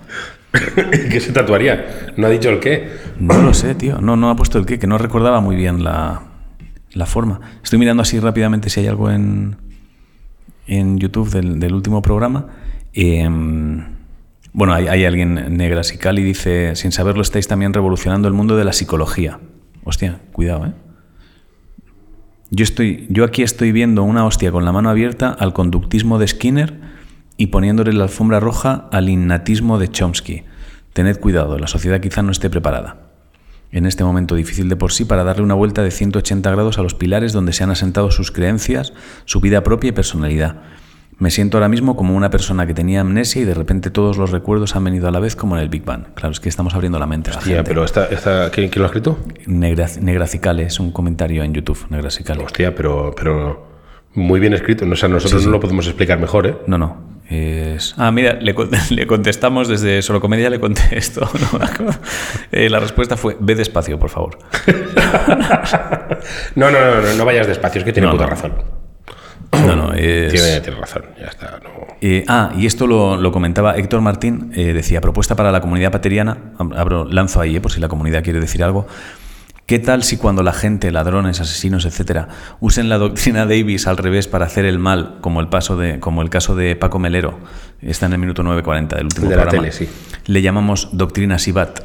[1.11, 2.13] ¿Qué se tatuaría?
[2.15, 2.89] No ha dicho el qué.
[3.19, 3.99] No lo sé, tío.
[3.99, 6.21] No, no ha puesto el qué, que no recordaba muy bien la,
[6.97, 7.39] la forma.
[7.63, 9.57] Estoy mirando así rápidamente si hay algo en,
[10.67, 12.47] en YouTube del, último programa.
[12.93, 13.83] Em,
[14.53, 18.73] bueno, hay, alguien negra, y dice, sin saberlo estáis también revolucionando el mundo de la
[18.73, 19.39] psicología.
[19.83, 20.73] Hostia, cuidado, ¿eh?
[22.49, 26.27] Yo, estoy, yo aquí estoy viendo una hostia con la mano abierta al conductismo de
[26.27, 26.79] Skinner
[27.35, 30.43] y poniéndole la alfombra roja al innatismo de Chomsky.
[30.93, 33.06] Tened cuidado, la sociedad quizá no esté preparada.
[33.71, 36.83] En este momento difícil de por sí para darle una vuelta de 180 grados a
[36.83, 38.93] los pilares donde se han asentado sus creencias,
[39.25, 40.61] su vida propia y personalidad.
[41.19, 44.29] Me siento ahora mismo como una persona que tenía amnesia y de repente todos los
[44.29, 46.13] recuerdos han venido a la vez como en el Big Bang.
[46.13, 47.69] Claro, es que estamos abriendo la mente a la Hostia, gente.
[47.69, 49.17] pero esta, esta, ¿quién, quién lo ha escrito?
[49.47, 52.43] Negra, Negracicale es un comentario en YouTube, Negracicale.
[52.43, 53.67] Hostia, pero, pero
[54.13, 54.85] muy bien escrito.
[54.85, 56.57] O sea, nosotros no lo podemos explicar mejor, ¿eh?
[56.67, 57.16] No, no.
[57.29, 57.93] Es...
[57.97, 61.21] Ah, mira, le, con- le contestamos desde Solo Comedia, le contesto.
[61.51, 61.59] ¿no?
[62.51, 64.37] Eh, la respuesta fue, ve despacio, por favor.
[66.55, 68.29] No, no, no, no, no vayas despacio, es que tiene No, puta no.
[68.31, 68.53] razón.
[69.65, 70.31] No, no, es...
[70.33, 71.59] Tiene, tiene razón, ya está.
[72.01, 75.91] Eh, ah, y esto lo, lo comentaba Héctor Martín, eh, decía, propuesta para la comunidad
[75.91, 78.87] pateriana, ab- abro, lanzo ahí, eh, por si la comunidad quiere decir algo.
[79.67, 82.29] ¿Qué tal si cuando la gente, ladrones, asesinos, etcétera,
[82.61, 86.21] usen la doctrina Davis al revés para hacer el mal, como el, paso de, como
[86.21, 87.37] el caso de Paco Melero,
[87.81, 89.89] está en el minuto 9.40 del último de la programa, tele, sí.
[90.25, 91.81] le llamamos doctrina Sibat,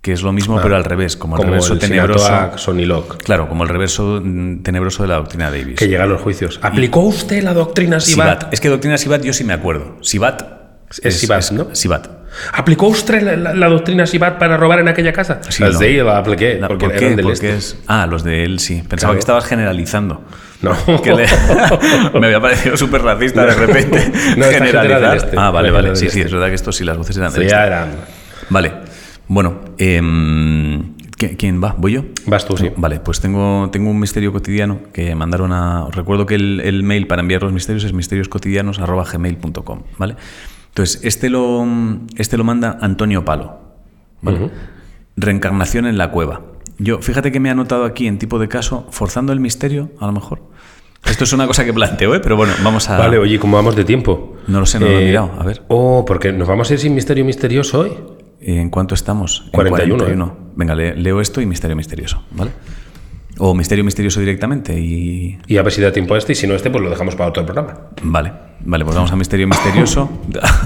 [0.00, 2.58] que es lo mismo Ah, pero al revés, como el reverso el tenebroso.
[2.58, 5.78] Sonny Locke, Claro, como el reverso tenebroso de la doctrina Davis.
[5.78, 6.58] que llega a los juicios.
[6.62, 8.40] ¿Aplicó usted la doctrina Sibat?
[8.40, 8.52] Sibat.
[8.54, 9.98] Es que doctrina Sibat yo sí me acuerdo.
[10.00, 10.51] Sibat.
[11.02, 11.74] Es Sibat, ¿no?
[11.74, 12.08] Sibat.
[12.54, 15.40] ¿Aplicó usted la, la- la doctrina Sibat para robar en aquella casa?
[15.48, 15.78] Sí, Las no.
[15.80, 17.16] de ahí la apliqué, La- porque ¿Por eran qué?
[17.16, 17.54] del Porque este.
[17.56, 17.78] es...
[17.86, 18.76] Ah, los de él sí.
[18.76, 19.12] Pensaba Claro.
[19.14, 20.22] que estabas generalizando.
[20.62, 20.74] No.
[21.02, 21.26] Que le-
[22.20, 24.12] me había parecido súper racista de repente.
[24.36, 25.16] No, del generalizar.
[25.16, 25.36] este.
[25.38, 25.88] Ah, vale, vale.
[25.88, 26.28] del Sí, sí, este.
[26.28, 27.56] es verdad que esto sí, las voces eran de Sí, este.
[27.56, 27.88] eran.
[28.48, 28.72] Vale.
[29.28, 31.74] Bueno, em, ¿qui- ¿quién va?
[31.76, 32.04] ¿Voy yo?
[32.26, 32.70] Vas tú, sí.
[32.76, 35.84] Vale, pues tengo, tengo un misterio cotidiano que mandaron a...
[35.84, 40.16] os Recuerdo que el, el mail para enviar los misterios es misterioscotidianos.gmail.com, ¿vale?
[40.72, 41.66] Entonces, este lo,
[42.16, 43.60] este lo manda Antonio Palo,
[44.22, 44.50] ¿vale?
[45.16, 46.40] Reencarnación en la cueva.
[46.78, 50.06] Yo, fíjate que me ha anotado aquí en tipo de caso, forzando el misterio, a
[50.06, 50.40] lo mejor.
[51.04, 52.20] Esto es una cosa que planteo, ¿eh?
[52.20, 52.96] Pero bueno, vamos a...
[52.96, 54.36] Vale, oye, ¿cómo vamos de tiempo?
[54.46, 55.62] No lo sé, no lo he mirado, a ver.
[55.68, 57.92] Oh, porque nos vamos a ir sin misterio misterioso hoy.
[58.40, 59.42] ¿En cuánto estamos?
[59.46, 60.36] En 41, 41.
[60.56, 62.52] Venga, le- leo esto y misterio misterioso, ¿vale?
[63.38, 65.38] O misterio misterioso directamente y...
[65.46, 67.14] Y a ver si da tiempo a este, y si no este, pues lo dejamos
[67.16, 67.74] para otro programa.
[68.02, 68.32] Vale,
[68.64, 70.10] vale, pues vamos a misterio misterioso.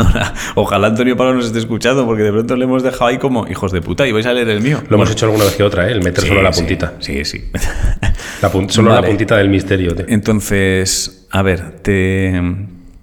[0.55, 3.73] Ojalá Antonio Palo nos esté escuchando porque de pronto le hemos dejado ahí como hijos
[3.73, 4.83] de puta y vais a leer el mío.
[4.89, 5.93] Lo hemos hecho alguna vez que otra, ¿eh?
[5.93, 6.95] El meter Sí, solo la puntita.
[7.01, 7.51] Sí, sí.
[8.43, 9.03] La pun- solo Vale.
[9.03, 9.95] la puntita del misterio.
[9.95, 10.05] tío.
[10.09, 12.41] Entonces, a ver, te,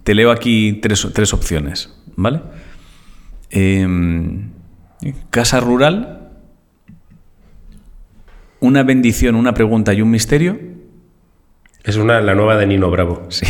[0.04, 2.42] te leo aquí tres, tres opciones, ¿vale?
[3.50, 4.50] Em,
[5.32, 6.30] casa rural,
[8.60, 10.58] una bendición, una pregunta y un misterio.
[11.84, 13.26] Es una, la nueva de Nino Bravo.
[13.30, 13.46] Sí.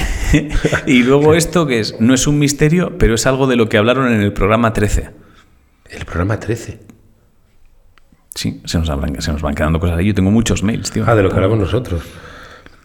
[0.87, 3.77] y luego esto que es, no es un misterio, pero es algo de lo que
[3.77, 5.09] hablaron en el programa 13.
[5.91, 6.79] El programa 13.
[8.35, 10.07] Sí, se nos, van, se nos van quedando cosas ahí.
[10.07, 11.03] Yo tengo muchos mails, tío.
[11.07, 12.01] Ah, de lo que hablamos nosotros.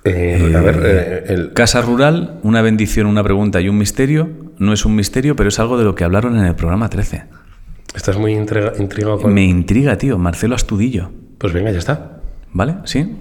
[0.05, 4.29] Eh, a ver, eh, el- Casa rural, una bendición, una pregunta y un misterio.
[4.59, 7.25] No es un misterio, pero es algo de lo que hablaron en el programa 13.
[7.95, 9.33] estás muy intriga- intrigado con...
[9.33, 10.19] Me intriga, tío.
[10.19, 11.11] Marcelo Astudillo.
[11.39, 12.21] Pues venga, ya está.
[12.53, 12.77] ¿Vale?
[12.85, 13.17] ¿Sí?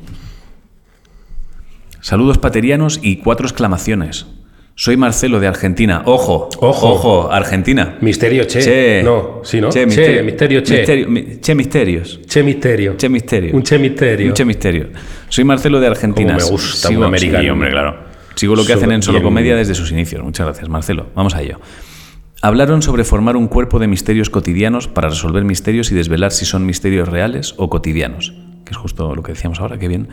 [2.07, 4.27] Saludos paterianos y cuatro exclamaciones.
[4.75, 6.03] Soy Marcelo de Argentina.
[6.05, 6.87] Ojo, Ojo.
[6.93, 7.97] ojo, Argentina.
[7.99, 8.61] Misterio Che.
[8.61, 9.01] Che.
[9.03, 9.67] No, sí, ¿no?
[9.67, 10.23] Che, Che, misterio.
[10.23, 10.77] misterio Che.
[10.77, 12.19] Misterio- mi- che misterios.
[12.25, 12.95] Che Misterio.
[12.95, 13.53] Che misterio.
[13.53, 14.27] Un Che Misterio.
[14.27, 14.87] Un che misterio.
[15.27, 16.35] Soy Marcelo de Argentina.
[16.37, 17.43] Cómo me gusta Sigo, un americano.
[17.43, 17.97] sí, hombre, claro.
[18.35, 19.21] Sigo lo que hacen en Solo.
[19.21, 20.23] Comedia desde sus inicios.
[20.23, 21.07] Muchas gracias, Marcelo.
[21.13, 21.59] Vamos a ello.
[22.41, 26.65] Hablaron sobre formar un cuerpo de misterios cotidianos para resolver misterios y desvelar si son
[26.65, 28.33] misterios reales o cotidianos,
[28.63, 30.07] que es justo lo que decíamos ahora, qué bien.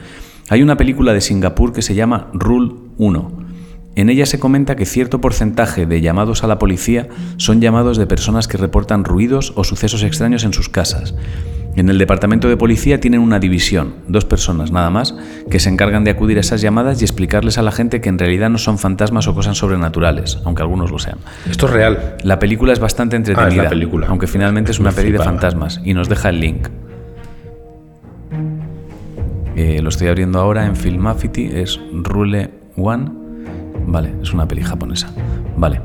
[0.51, 3.45] Hay una película de Singapur que se llama Rule 1.
[3.97, 8.07] En ella se comenta que cierto porcentaje de llamados a la policía son llamados de
[8.07, 11.15] personas que reportan ruidos o sucesos extraños en sus casas.
[11.77, 15.15] En el departamento de policía tienen una división, dos personas nada más,
[15.51, 18.19] que se encargan de acudir a esas llamadas y explicarles a la gente que en
[18.19, 21.19] realidad no son fantasmas o cosas sobrenaturales, aunque algunos lo sean.
[21.51, 22.17] Esto es real.
[22.23, 24.07] La película es bastante entretenida, Ah, la película.
[24.09, 26.69] aunque finalmente es una Me peli de fantasmas y nos deja el link.
[29.57, 33.11] Eh, lo estoy abriendo ahora en Filmafity, es Rule One.
[33.87, 35.11] Vale, es una peli japonesa.
[35.57, 35.81] Vale.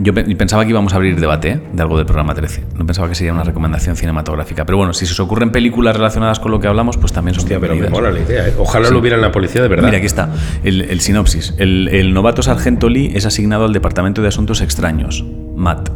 [0.00, 1.60] Yo pe- pensaba que íbamos a abrir debate ¿eh?
[1.72, 2.64] de algo del programa 13.
[2.76, 4.64] No pensaba que sería una recomendación cinematográfica.
[4.66, 7.44] Pero bueno, si se os ocurren películas relacionadas con lo que hablamos, pues también son
[7.44, 8.54] Hostia, pero me mola la idea, ¿eh?
[8.58, 9.84] Ojalá lo hubiera en la policía de verdad.
[9.84, 10.30] Mira, aquí está
[10.64, 11.54] el, el sinopsis.
[11.58, 15.88] El, el novato sargento Lee es asignado al Departamento de Asuntos Extraños, MAT.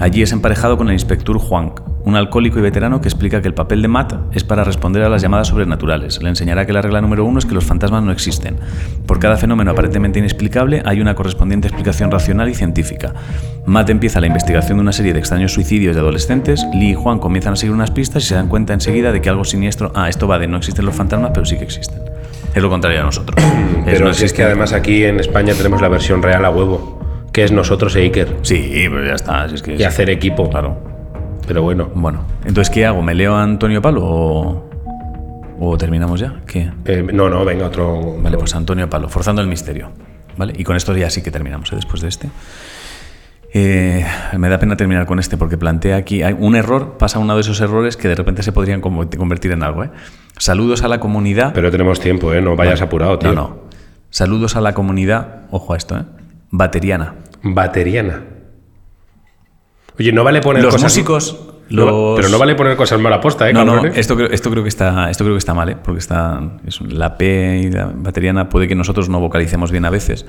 [0.00, 1.70] Allí es emparejado con el inspector Juan,
[2.06, 5.08] un alcohólico y veterano que explica que el papel de Matt es para responder a
[5.08, 6.22] las llamadas sobrenaturales.
[6.22, 8.58] Le enseñará que la regla número uno es que los fantasmas no existen.
[9.06, 13.12] Por cada fenómeno aparentemente inexplicable hay una correspondiente explicación racional y científica.
[13.66, 16.64] Matt empieza la investigación de una serie de extraños suicidios de adolescentes.
[16.72, 19.28] Lee y Juan comienzan a seguir unas pistas y se dan cuenta enseguida de que
[19.28, 19.90] algo siniestro.
[19.96, 21.98] Ah, esto va de no existen los fantasmas, pero sí que existen.
[22.54, 23.44] Es lo contrario a nosotros.
[23.84, 27.00] Pero no si es que además aquí en España tenemos la versión real a huevo,
[27.32, 28.38] que es nosotros e Iker.
[28.42, 29.48] Sí, pero ya está.
[29.48, 30.48] si es que Y hacer equipo.
[30.48, 30.95] Claro.
[31.46, 33.02] Pero bueno, Bueno, entonces, ¿qué hago?
[33.02, 34.70] ¿Me leo a Antonio Palo o,
[35.60, 36.40] o terminamos ya?
[36.46, 36.70] ¿Qué?
[36.84, 38.16] eh, no, no, venga, otro.
[38.20, 39.90] Vale, pues Antonio Palo, forzando el misterio.
[40.36, 40.52] ¿Vale?
[40.56, 41.76] Y con esto ya sí que terminamos, ¿eh?
[41.76, 42.28] después de este.
[43.54, 44.04] Eh,
[44.36, 47.40] me da pena terminar con este porque plantea aquí hay un error, pasa uno de
[47.40, 49.84] esos errores que de repente se podrían convertir en algo.
[49.84, 49.90] ¿eh?
[50.36, 51.52] Saludos a la comunidad.
[51.54, 52.42] Pero tenemos tiempo, ¿eh?
[52.42, 53.32] No vayas apurado, tío.
[53.32, 53.56] no, no.
[54.10, 56.02] Saludos a la comunidad, ojo a esto, ¿eh?
[56.50, 57.14] bateriana.
[57.42, 58.20] Bateriana.
[59.98, 60.92] Oye, no vale poner Los cosas.
[60.92, 63.52] músicos, No los- Pero no vale poner cosas mal aposta, ¿eh?
[63.52, 65.76] No, no, esto creo, esto creo que está, esto creo que está mal, ¿eh?
[65.82, 69.90] porque está es la P y la bateriana puede que nosotros no vocalicemos bien a
[69.90, 70.26] veces.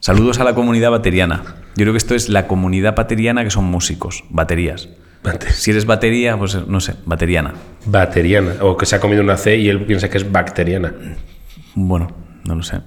[0.00, 1.42] Saludos a la comunidad bateriana.
[1.76, 4.90] Yo creo que esto es la comunidad bateriana que son músicos, baterías.
[5.22, 7.54] Bate- Si eres batería, pues no sé, bateriana.
[7.86, 8.56] Bateriana.
[8.60, 10.92] O que se ha comido una C y él piensa que es bacteriana.
[11.74, 12.08] Bueno,
[12.44, 12.80] no lo sé.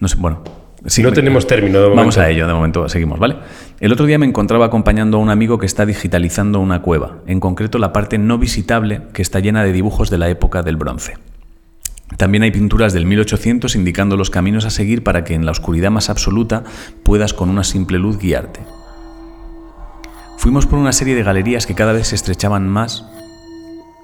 [0.00, 0.42] No sé, bueno.
[0.86, 1.88] Sí, no me- tenemos término de.
[1.88, 3.36] Vamos a ello, de momento seguimos, ¿vale?
[3.80, 7.40] El otro día me encontraba acompañando a un amigo que está digitalizando una cueva, en
[7.40, 11.14] concreto la parte no visitable que está llena de dibujos de la época del bronce.
[12.18, 15.90] También hay pinturas del 1800 indicando los caminos a seguir para que en la oscuridad
[15.90, 16.62] más absoluta
[17.02, 18.60] puedas con una simple luz guiarte.
[20.36, 23.04] Fuimos por una serie de galerías que cada vez se estrechaban más,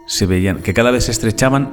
[0.07, 1.70] se veían, que cada vez se estrechaban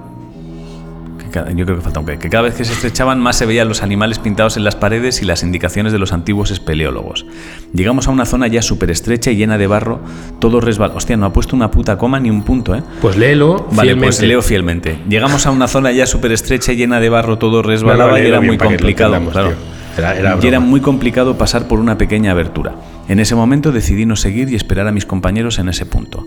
[1.55, 3.67] yo creo que falta un que, que cada vez que se estrechaban más se veían
[3.67, 7.25] los animales pintados en las paredes y las indicaciones de los antiguos espeleólogos.
[7.73, 9.99] Llegamos a una zona ya súper estrecha y llena de barro,
[10.39, 10.91] todo resbal...
[10.95, 12.83] Hostia, no ha puesto una puta coma ni un punto, ¿eh?
[13.01, 13.67] Pues léelo.
[13.71, 14.05] Vale, fielmente.
[14.05, 14.99] pues leo fielmente.
[15.09, 18.19] Llegamos a una zona ya súper estrecha y llena de barro, todo No, no, resbalaba
[18.19, 19.19] y era muy complicado.
[19.29, 19.49] claro.
[19.49, 19.57] tío.
[19.97, 22.75] Era- era y era muy complicado pasar por una pequeña abertura.
[23.07, 26.23] En ese momento decidí no seguir y esperar a mis compañeros en ese punto.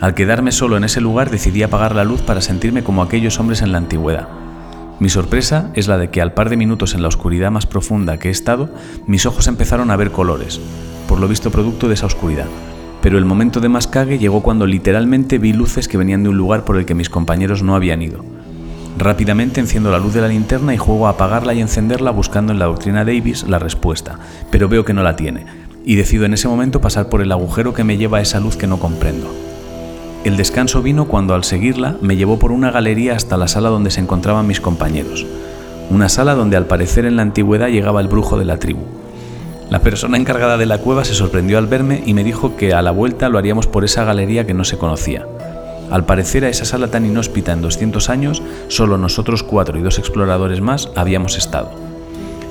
[0.00, 3.62] Al quedarme solo en ese lugar decidí apagar la luz para sentirme como aquellos hombres
[3.62, 4.28] en la antigüedad.
[5.00, 8.16] Mi sorpresa es la de que al par de minutos en la oscuridad más profunda
[8.16, 8.70] que he estado,
[9.08, 10.60] mis ojos empezaron a ver colores,
[11.08, 12.46] por lo visto producto de esa oscuridad.
[13.02, 16.36] Pero el momento de más cague llegó cuando literalmente vi luces que venían de un
[16.36, 18.24] lugar por el que mis compañeros no habían ido.
[18.98, 22.60] Rápidamente enciendo la luz de la linterna y juego a apagarla y encenderla buscando en
[22.60, 24.20] la doctrina Davis la respuesta,
[24.52, 25.44] pero veo que no la tiene,
[25.84, 28.56] y decido en ese momento pasar por el agujero que me lleva a esa luz
[28.56, 29.47] que no comprendo.
[30.24, 33.90] El descanso vino cuando al seguirla me llevó por una galería hasta la sala donde
[33.90, 35.24] se encontraban mis compañeros,
[35.90, 38.82] una sala donde al parecer en la antigüedad llegaba el brujo de la tribu.
[39.70, 42.82] La persona encargada de la cueva se sorprendió al verme y me dijo que a
[42.82, 45.24] la vuelta lo haríamos por esa galería que no se conocía.
[45.90, 49.98] Al parecer a esa sala tan inhóspita en 200 años, solo nosotros cuatro y dos
[49.98, 51.70] exploradores más habíamos estado.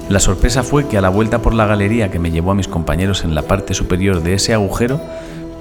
[0.10, 2.70] La sorpresa fue que a la vuelta por la galería que me llevó a mis
[2.70, 5.02] compañeros en la parte superior de ese agujero,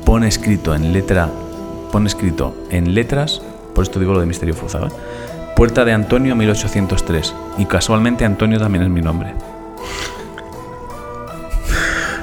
[0.04, 1.30] pone escrito en letra,
[2.04, 3.40] escrito en letras,
[3.74, 4.90] por esto digo lo de misterio forzado, ¿eh?
[5.54, 9.32] Puerta de Antonio 1803, y casualmente Antonio también es mi nombre.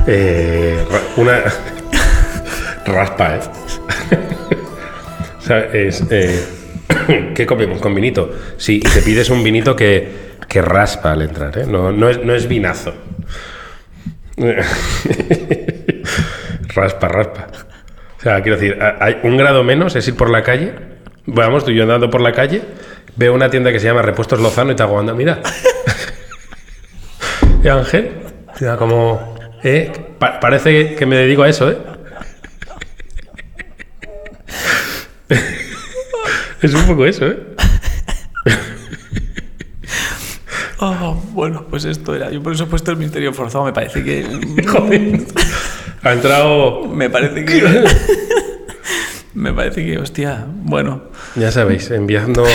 [0.06, 0.86] Eh,
[1.18, 1.42] una.
[2.86, 3.40] raspa, ¿eh?
[5.74, 6.04] es.
[6.12, 6.46] Eh,
[7.36, 8.30] ¿Qué comemos con vinito?
[8.58, 11.66] Sí, y te pides un vinito que, que raspa al entrar, ¿eh?
[11.66, 12.94] No, no es vinazo.
[16.76, 17.48] raspa, raspa.
[18.24, 20.74] O sea, quiero decir, hay un grado menos es ir por la calle.
[21.26, 22.62] Vamos, tú y yo andando por la calle,
[23.18, 25.42] veo una tienda que se llama Repuestos Lozano y te hago, anda, mira.
[27.64, 28.12] ¿Y Ángel?
[28.62, 29.36] Mira, como.
[29.64, 29.92] ¿eh?
[30.20, 31.78] Pa- parece que me dedico a eso, ¿eh?
[36.62, 37.40] es un poco eso, ¿eh?
[40.80, 42.30] Oh, bueno, pues esto era.
[42.32, 43.66] Yo por eso he puesto el misterio forzado.
[43.66, 44.24] Me parece que.
[44.66, 45.20] Joder.
[46.04, 46.84] Ha entrado.
[46.88, 47.64] Me parece que.
[49.34, 50.46] me parece que, hostia.
[50.48, 51.04] Bueno.
[51.36, 52.50] Ya sabéis, enviadnos.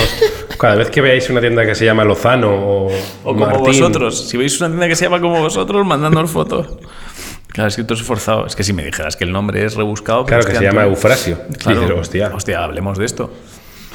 [0.59, 2.92] Cada vez que veáis una tienda que se llama Lozano o, O
[3.24, 4.28] como Martín, vosotros.
[4.28, 6.68] Si veis una tienda que se llama como vosotros, mandándonos fotos.
[7.49, 8.46] Claro, escrito es forzado.
[8.46, 10.24] Es que si me dijeras que el nombre es rebuscado.
[10.26, 11.38] Claro, que se llama Eufrasio.
[11.59, 11.80] Claro.
[11.80, 12.30] Dices, hostia.
[12.34, 13.32] Hostia, hablemos de esto.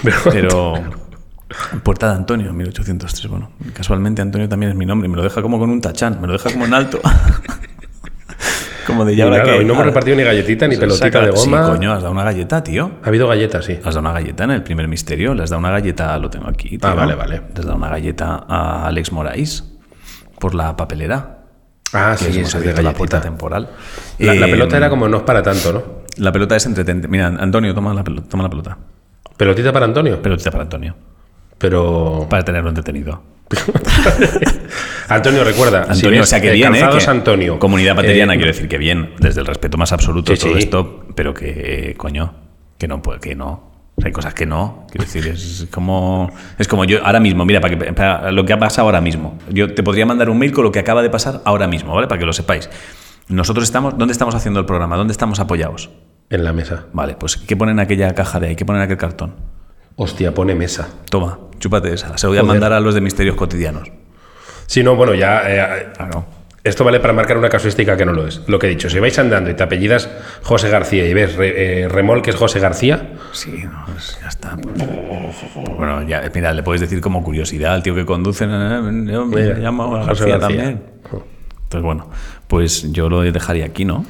[0.03, 0.73] Pero- Pero.
[1.83, 3.27] Puerta de Antonio, 1803.
[3.27, 5.07] Bueno, casualmente Antonio también es mi nombre.
[5.07, 6.19] Me lo deja como con un tachán.
[6.19, 6.99] Me lo deja como en alto.
[8.87, 11.21] Como de ya ahora nada, que- hoy no hemos repartido ni galletita ni pelotita Saca-
[11.25, 11.65] de goma.
[11.65, 12.91] Sí, coño, has dado una galleta, tío.
[13.03, 13.73] Ha habido galletas, sí.
[13.77, 15.33] Has dado una galleta en el primer misterio.
[15.33, 16.77] Le has dado una galleta, lo tengo aquí.
[16.77, 16.89] tío.
[16.89, 17.41] Ah, vale, vale.
[17.53, 19.63] Le has dado una galleta a Alex Moraes
[20.39, 21.39] por la papelera.
[21.93, 23.69] Ah, que sí, hemos es de abierto la puerta temporal.
[24.19, 25.83] La, la Eh, pelota era como no es para tanto, ¿no?
[26.17, 27.07] La pelota es entretente.
[27.07, 28.27] Mira, Antonio, toma la pelota.
[28.29, 28.77] Toma la pelota.
[29.37, 30.21] Pelotita para Antonio.
[30.21, 30.95] Pelotita para Antonio.
[31.57, 32.25] Pero.
[32.29, 33.21] Para tenerlo entretenido.
[35.09, 35.85] Antonio, recuerda.
[35.89, 36.83] Antonio, o sea que eh, bien, ¿eh?
[36.97, 37.59] Que Antonio.
[37.59, 40.59] Comunidad pateriana, Eh, quiero decir que bien, desde el respeto más absoluto Sí, todo sí.
[40.59, 42.33] esto, pero que, coño,
[42.77, 43.71] que no, puede- que no.
[43.95, 44.87] O sea, hay cosas que no.
[44.89, 48.53] Quiero decir, es como, es como yo ahora mismo, mira, para, que, para lo que
[48.53, 49.37] ha pasado ahora mismo.
[49.51, 52.07] Yo te podría mandar un mail con lo que acaba de pasar ahora mismo, ¿vale?
[52.07, 52.69] Para que lo sepáis.
[53.27, 54.97] Nosotros estamos, ¿dónde estamos haciendo el programa?
[54.97, 55.91] ¿Dónde estamos apoyados?
[56.29, 56.85] En la mesa.
[56.93, 58.55] Vale, pues ¿qué ponen en aquella caja de ahí?
[58.55, 59.35] ¿Qué ponen en aquel cartón?
[59.95, 60.89] Hostia, pone mesa.
[61.11, 62.17] Toma, chúpate esa.
[62.17, 63.91] Se voy a mandar a los de Misterios Cotidianos.
[64.73, 65.43] Si no, bueno, ya.
[65.45, 66.25] eh, Claro.
[66.63, 68.41] esto vale para marcar una casuística que no lo es.
[68.47, 70.09] Lo que he dicho, si vais andando y te apellidas
[70.41, 74.57] José García y ves re- eh, remolques José García, Sí, no, pues ya está.
[75.77, 78.45] Bueno, ya, mira, le puedes decir como curiosidad al tío que conduce.
[78.45, 78.47] eh,
[79.11, 80.39] Yo me Mira, llamo José García, García.
[80.39, 80.81] también.
[81.63, 82.09] Entonces, bueno,
[82.47, 84.05] pues yo lo dejaría aquí, ¿no?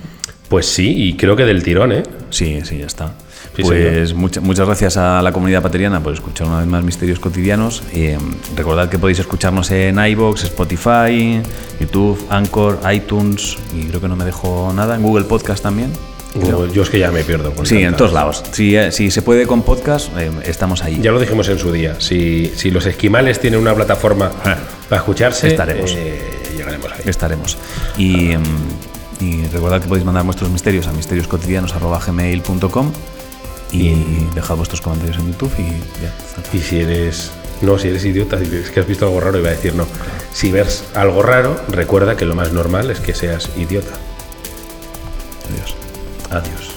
[0.49, 2.03] pues sí, y creo que del tirón, ¿eh?
[2.29, 3.11] Sí, sí, ya está.
[3.55, 7.19] Sí, pues mucha- muchas gracias a la comunidad pateriana por escuchar una vez más Misterios
[7.19, 7.83] Cotidianos.
[7.93, 8.17] Eh,
[8.55, 11.41] recordad que podéis escucharnos en iBox, Spotify,
[11.79, 15.91] YouTube, Anchor, iTunes y creo que no me dejo nada, en Google Podcast también.
[16.73, 17.51] Yo es que ya me pierdo.
[17.53, 18.43] con Sí, en todos lados.
[18.53, 20.99] Si, eh, si se puede con podcast, eh, estamos ahí.
[20.99, 21.97] Ya lo dijimos en su día.
[21.99, 24.55] Si, si los esquimales tienen una plataforma Eh.
[24.89, 25.93] para escucharse, Estaremos.
[25.95, 26.23] eh,
[26.57, 27.01] llegaremos ahí.
[27.05, 27.55] estaremos.
[27.99, 28.31] Y,
[29.19, 32.91] y recordad que podéis mandar vuestros misterios a misterioscotidianos.gmail.com
[33.73, 35.71] y dejad vuestros comentarios en YouTube y
[36.01, 36.13] ya.
[36.53, 37.31] Y si eres.
[37.61, 39.87] No, si eres idiota, si es que has visto algo raro, iba a decir no.
[40.31, 43.93] Si ves algo raro, recuerda que lo más normal es que seas idiota.
[45.49, 45.75] Adiós.
[46.29, 46.72] Adiós.